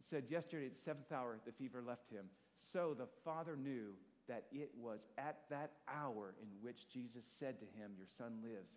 It 0.00 0.06
said, 0.06 0.24
Yesterday 0.28 0.66
at 0.66 0.74
the 0.74 0.80
seventh 0.80 1.10
hour, 1.12 1.38
the 1.44 1.52
fever 1.52 1.82
left 1.86 2.10
him. 2.10 2.26
So 2.56 2.94
the 2.96 3.08
father 3.24 3.56
knew 3.56 3.94
that 4.28 4.44
it 4.52 4.70
was 4.78 5.06
at 5.18 5.38
that 5.50 5.72
hour 5.88 6.34
in 6.40 6.48
which 6.60 6.88
Jesus 6.92 7.24
said 7.38 7.58
to 7.60 7.66
him, 7.66 7.92
Your 7.96 8.06
son 8.06 8.38
lives. 8.42 8.76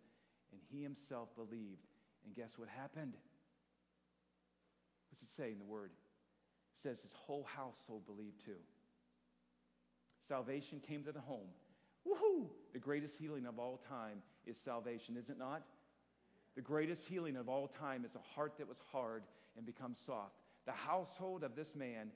And 0.51 0.61
he 0.71 0.83
himself 0.83 1.29
believed. 1.35 1.87
And 2.25 2.35
guess 2.35 2.57
what 2.57 2.67
happened? 2.69 3.13
What's 5.09 5.21
it 5.21 5.29
say 5.35 5.51
in 5.51 5.59
the 5.59 5.65
word? 5.65 5.91
It 6.75 6.81
says 6.81 7.01
his 7.01 7.13
whole 7.13 7.47
household 7.55 8.05
believed 8.05 8.43
too. 8.43 8.59
Salvation 10.27 10.79
came 10.79 11.03
to 11.03 11.11
the 11.11 11.21
home. 11.21 11.47
Woohoo! 12.07 12.47
The 12.73 12.79
greatest 12.79 13.17
healing 13.17 13.45
of 13.45 13.59
all 13.59 13.81
time 13.89 14.21
is 14.45 14.57
salvation, 14.57 15.17
is 15.17 15.29
it 15.29 15.37
not? 15.37 15.63
The 16.55 16.61
greatest 16.61 17.07
healing 17.07 17.35
of 17.35 17.49
all 17.49 17.67
time 17.67 18.05
is 18.05 18.15
a 18.15 18.35
heart 18.35 18.57
that 18.57 18.67
was 18.67 18.81
hard 18.91 19.23
and 19.57 19.65
becomes 19.65 19.99
soft. 19.99 20.35
The 20.65 20.71
household 20.71 21.43
of 21.43 21.55
this 21.55 21.75
man 21.75 22.11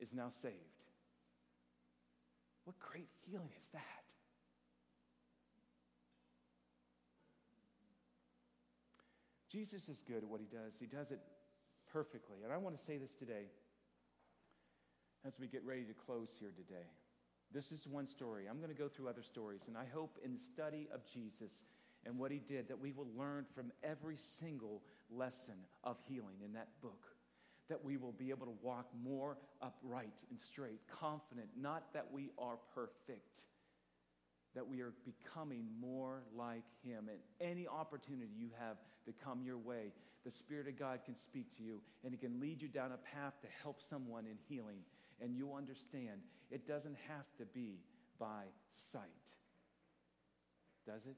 is 0.00 0.12
now 0.12 0.28
saved. 0.28 0.54
What 2.64 2.78
great 2.78 3.08
healing 3.28 3.50
is 3.56 3.68
that? 3.72 3.99
Jesus 9.50 9.88
is 9.88 10.02
good 10.06 10.18
at 10.18 10.28
what 10.28 10.40
he 10.40 10.46
does. 10.46 10.74
He 10.78 10.86
does 10.86 11.10
it 11.10 11.20
perfectly. 11.92 12.38
And 12.44 12.52
I 12.52 12.56
want 12.56 12.76
to 12.76 12.82
say 12.82 12.98
this 12.98 13.12
today 13.12 13.46
as 15.26 15.38
we 15.38 15.48
get 15.48 15.64
ready 15.64 15.82
to 15.82 15.92
close 15.92 16.30
here 16.38 16.52
today. 16.56 16.86
This 17.52 17.72
is 17.72 17.86
one 17.86 18.06
story. 18.06 18.44
I'm 18.48 18.58
going 18.58 18.70
to 18.70 18.78
go 18.78 18.88
through 18.88 19.08
other 19.08 19.24
stories, 19.24 19.62
and 19.66 19.76
I 19.76 19.84
hope 19.92 20.18
in 20.24 20.32
the 20.32 20.38
study 20.38 20.88
of 20.94 21.00
Jesus 21.04 21.64
and 22.06 22.16
what 22.16 22.30
he 22.30 22.38
did 22.38 22.68
that 22.68 22.78
we 22.78 22.92
will 22.92 23.08
learn 23.18 23.44
from 23.54 23.72
every 23.82 24.16
single 24.16 24.82
lesson 25.10 25.56
of 25.82 25.96
healing 26.08 26.36
in 26.44 26.52
that 26.52 26.68
book. 26.80 27.06
That 27.68 27.84
we 27.84 27.96
will 27.96 28.12
be 28.12 28.30
able 28.30 28.46
to 28.46 28.54
walk 28.62 28.86
more 29.04 29.36
upright 29.60 30.14
and 30.30 30.38
straight, 30.38 30.80
confident, 30.88 31.48
not 31.56 31.92
that 31.92 32.06
we 32.12 32.30
are 32.38 32.56
perfect, 32.74 33.42
that 34.54 34.66
we 34.66 34.80
are 34.80 34.92
becoming 35.04 35.66
more 35.80 36.22
like 36.36 36.64
him. 36.84 37.08
And 37.08 37.18
any 37.40 37.66
opportunity 37.68 38.32
you 38.36 38.50
have 38.58 38.76
to 39.06 39.12
come 39.24 39.42
your 39.42 39.58
way, 39.58 39.92
the 40.24 40.30
Spirit 40.30 40.68
of 40.68 40.78
God 40.78 41.00
can 41.04 41.16
speak 41.16 41.56
to 41.56 41.62
you 41.62 41.80
and 42.04 42.12
He 42.12 42.18
can 42.18 42.40
lead 42.40 42.60
you 42.60 42.68
down 42.68 42.92
a 42.92 42.98
path 42.98 43.34
to 43.42 43.48
help 43.62 43.82
someone 43.82 44.26
in 44.26 44.36
healing. 44.48 44.80
And 45.20 45.36
you'll 45.36 45.54
understand 45.54 46.20
it 46.50 46.66
doesn't 46.66 46.96
have 47.08 47.26
to 47.38 47.44
be 47.46 47.78
by 48.18 48.44
sight. 48.92 49.00
Does 50.86 51.06
it? 51.06 51.16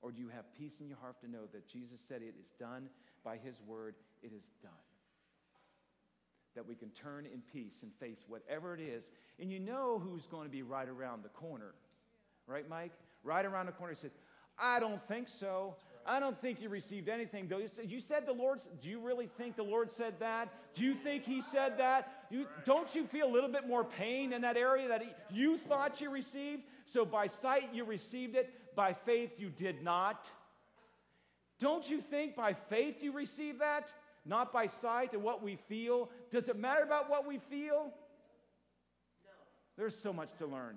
Or 0.00 0.12
do 0.12 0.20
you 0.20 0.28
have 0.28 0.52
peace 0.54 0.80
in 0.80 0.88
your 0.88 0.98
heart 0.98 1.20
to 1.22 1.30
know 1.30 1.46
that 1.52 1.68
Jesus 1.68 2.00
said 2.06 2.22
it 2.22 2.34
is 2.40 2.50
done 2.58 2.88
by 3.24 3.36
His 3.36 3.60
word, 3.66 3.96
it 4.22 4.32
is 4.32 4.44
done? 4.62 4.72
That 6.58 6.66
we 6.66 6.74
can 6.74 6.88
turn 6.90 7.24
in 7.24 7.40
peace 7.52 7.84
and 7.84 7.92
face 8.00 8.24
whatever 8.26 8.74
it 8.74 8.80
is. 8.80 9.12
And 9.38 9.48
you 9.48 9.60
know 9.60 10.00
who's 10.02 10.26
going 10.26 10.42
to 10.42 10.50
be 10.50 10.62
right 10.62 10.88
around 10.88 11.22
the 11.22 11.28
corner. 11.28 11.72
Right, 12.48 12.68
Mike? 12.68 12.90
Right 13.22 13.46
around 13.46 13.66
the 13.66 13.72
corner. 13.72 13.92
He 13.92 14.00
said, 14.00 14.10
I 14.58 14.80
don't 14.80 15.00
think 15.00 15.28
so. 15.28 15.76
I 16.04 16.18
don't 16.18 16.36
think 16.36 16.60
you 16.60 16.68
received 16.68 17.08
anything. 17.08 17.46
Though 17.46 17.60
you 17.84 18.00
said 18.00 18.26
the 18.26 18.32
Lord. 18.32 18.58
Do 18.82 18.88
you 18.88 18.98
really 18.98 19.28
think 19.38 19.54
the 19.54 19.62
Lord 19.62 19.92
said 19.92 20.18
that? 20.18 20.48
Do 20.74 20.82
you 20.82 20.94
think 20.94 21.22
He 21.22 21.42
said 21.42 21.78
that? 21.78 22.24
You, 22.28 22.48
don't 22.64 22.92
you 22.92 23.04
feel 23.04 23.28
a 23.28 23.32
little 23.32 23.50
bit 23.52 23.68
more 23.68 23.84
pain 23.84 24.32
in 24.32 24.42
that 24.42 24.56
area 24.56 24.88
that 24.88 25.02
he, 25.02 25.10
you 25.30 25.58
thought 25.58 26.00
you 26.00 26.10
received? 26.10 26.64
So 26.86 27.04
by 27.04 27.28
sight 27.28 27.72
you 27.72 27.84
received 27.84 28.34
it, 28.34 28.52
by 28.74 28.94
faith 28.94 29.38
you 29.38 29.50
did 29.50 29.84
not. 29.84 30.28
Don't 31.60 31.88
you 31.88 32.00
think 32.00 32.34
by 32.34 32.52
faith 32.52 33.00
you 33.00 33.12
received 33.12 33.60
that? 33.60 33.92
Not 34.28 34.52
by 34.52 34.66
sight 34.66 35.14
and 35.14 35.22
what 35.22 35.42
we 35.42 35.56
feel. 35.56 36.10
Does 36.30 36.48
it 36.48 36.58
matter 36.58 36.82
about 36.82 37.08
what 37.08 37.26
we 37.26 37.38
feel? 37.38 37.86
No. 39.24 39.30
There's 39.78 39.98
so 39.98 40.12
much 40.12 40.28
to 40.38 40.46
learn. 40.46 40.76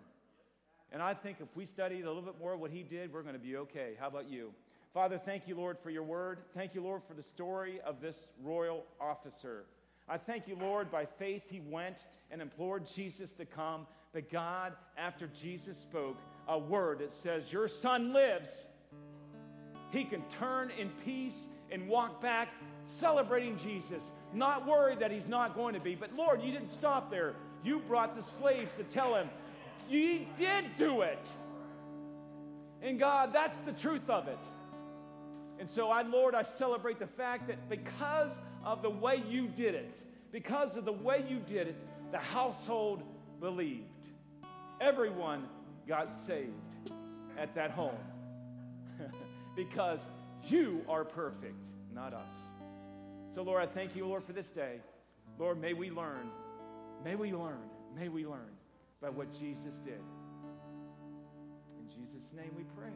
And 0.94 1.02
I 1.02 1.14
think 1.14 1.38
if 1.42 1.50
we 1.56 1.66
study 1.66 2.02
a 2.02 2.08
little 2.08 2.22
bit 2.22 2.40
more 2.40 2.56
what 2.56 2.72
he 2.72 2.82
did, 2.82 3.14
we're 3.14 3.24
going 3.24 3.36
to 3.36 3.40
be 3.40 3.58
okay. 3.58 3.92
How 4.00 4.08
about 4.08 4.30
you? 4.30 4.54
Father, 4.94 5.18
thank 5.18 5.48
you, 5.48 5.56
Lord, 5.56 5.78
for 5.78 5.90
your 5.90 6.04
word. 6.04 6.40
Thank 6.54 6.74
you, 6.74 6.82
Lord, 6.82 7.04
for 7.04 7.14
the 7.14 7.24
story 7.24 7.82
of 7.86 8.02
this 8.02 8.30
royal 8.42 8.86
officer. 9.00 9.66
I 10.08 10.18
thank 10.18 10.48
you, 10.48 10.56
Lord, 10.56 10.90
by 10.90 11.06
faith 11.06 11.44
he 11.50 11.60
went 11.60 12.06
and 12.32 12.42
implored 12.42 12.86
Jesus 12.86 13.32
to 13.34 13.46
come. 13.46 13.86
But 14.14 14.30
God, 14.30 14.74
after 14.98 15.28
Jesus 15.28 15.78
spoke 15.78 16.18
a 16.48 16.58
word 16.58 17.00
that 17.00 17.12
says, 17.12 17.52
Your 17.52 17.68
son 17.68 18.14
lives, 18.14 18.66
he 19.92 20.06
can 20.06 20.24
turn 20.40 20.72
in 20.72 20.90
peace 21.06 21.48
and 21.70 21.88
walk 21.88 22.22
back 22.22 22.50
celebrating 22.86 23.58
Jesus, 23.58 24.12
not 24.34 24.68
worried 24.68 25.00
that 25.00 25.12
he's 25.12 25.28
not 25.28 25.56
going 25.56 25.74
to 25.74 25.80
be. 25.80 25.96
But 25.96 26.14
Lord, 26.16 26.42
you 26.42 26.52
didn't 26.52 26.72
stop 26.72 27.10
there. 27.10 27.36
You 27.64 27.80
brought 27.80 28.16
the 28.16 28.24
slaves 28.24 28.74
to 28.76 28.84
tell 28.84 29.16
him, 29.16 29.30
You 29.90 30.26
did 30.38 30.66
do 30.78 31.02
it. 31.02 31.30
And 32.82 33.00
God, 33.00 33.32
that's 33.34 33.58
the 33.60 33.74
truth 33.74 34.10
of 34.10 34.28
it. 34.28 34.40
And 35.60 35.70
so, 35.70 35.90
I, 35.90 36.02
Lord, 36.02 36.34
I 36.34 36.42
celebrate 36.42 36.98
the 36.98 37.06
fact 37.06 37.48
that 37.48 37.70
because 37.70 38.32
of 38.66 38.82
the 38.82 38.90
way 38.90 39.22
you 39.30 39.48
did 39.48 39.76
it, 39.76 40.02
because 40.32 40.76
of 40.76 40.86
the 40.86 40.92
way 40.92 41.24
you 41.30 41.40
did 41.48 41.68
it, 41.68 41.84
the 42.12 42.18
household 42.18 43.04
believed. 43.40 43.86
Everyone 44.80 45.48
got 45.88 46.16
saved 46.26 46.50
at 47.38 47.54
that 47.54 47.70
home 47.72 47.98
because 49.56 50.04
you 50.48 50.84
are 50.90 51.06
perfect, 51.06 51.68
not 51.94 52.14
us. 52.14 52.34
So, 53.34 53.44
Lord, 53.44 53.64
I 53.64 53.66
thank 53.66 53.96
you, 53.96 54.06
Lord, 54.06 54.24
for 54.24 54.34
this 54.34 54.50
day. 54.50 54.82
Lord, 55.40 55.60
may 55.60 55.74
we 55.74 55.90
learn, 55.90 56.30
may 57.04 57.16
we 57.16 57.32
learn, 57.34 57.64
may 57.98 58.10
we 58.10 58.26
learn 58.26 58.52
by 59.02 59.10
what 59.10 59.32
Jesus 59.34 59.76
did. 59.86 60.02
In 61.80 61.90
Jesus' 61.90 62.34
name 62.34 62.52
we 62.58 62.64
pray. 62.76 62.92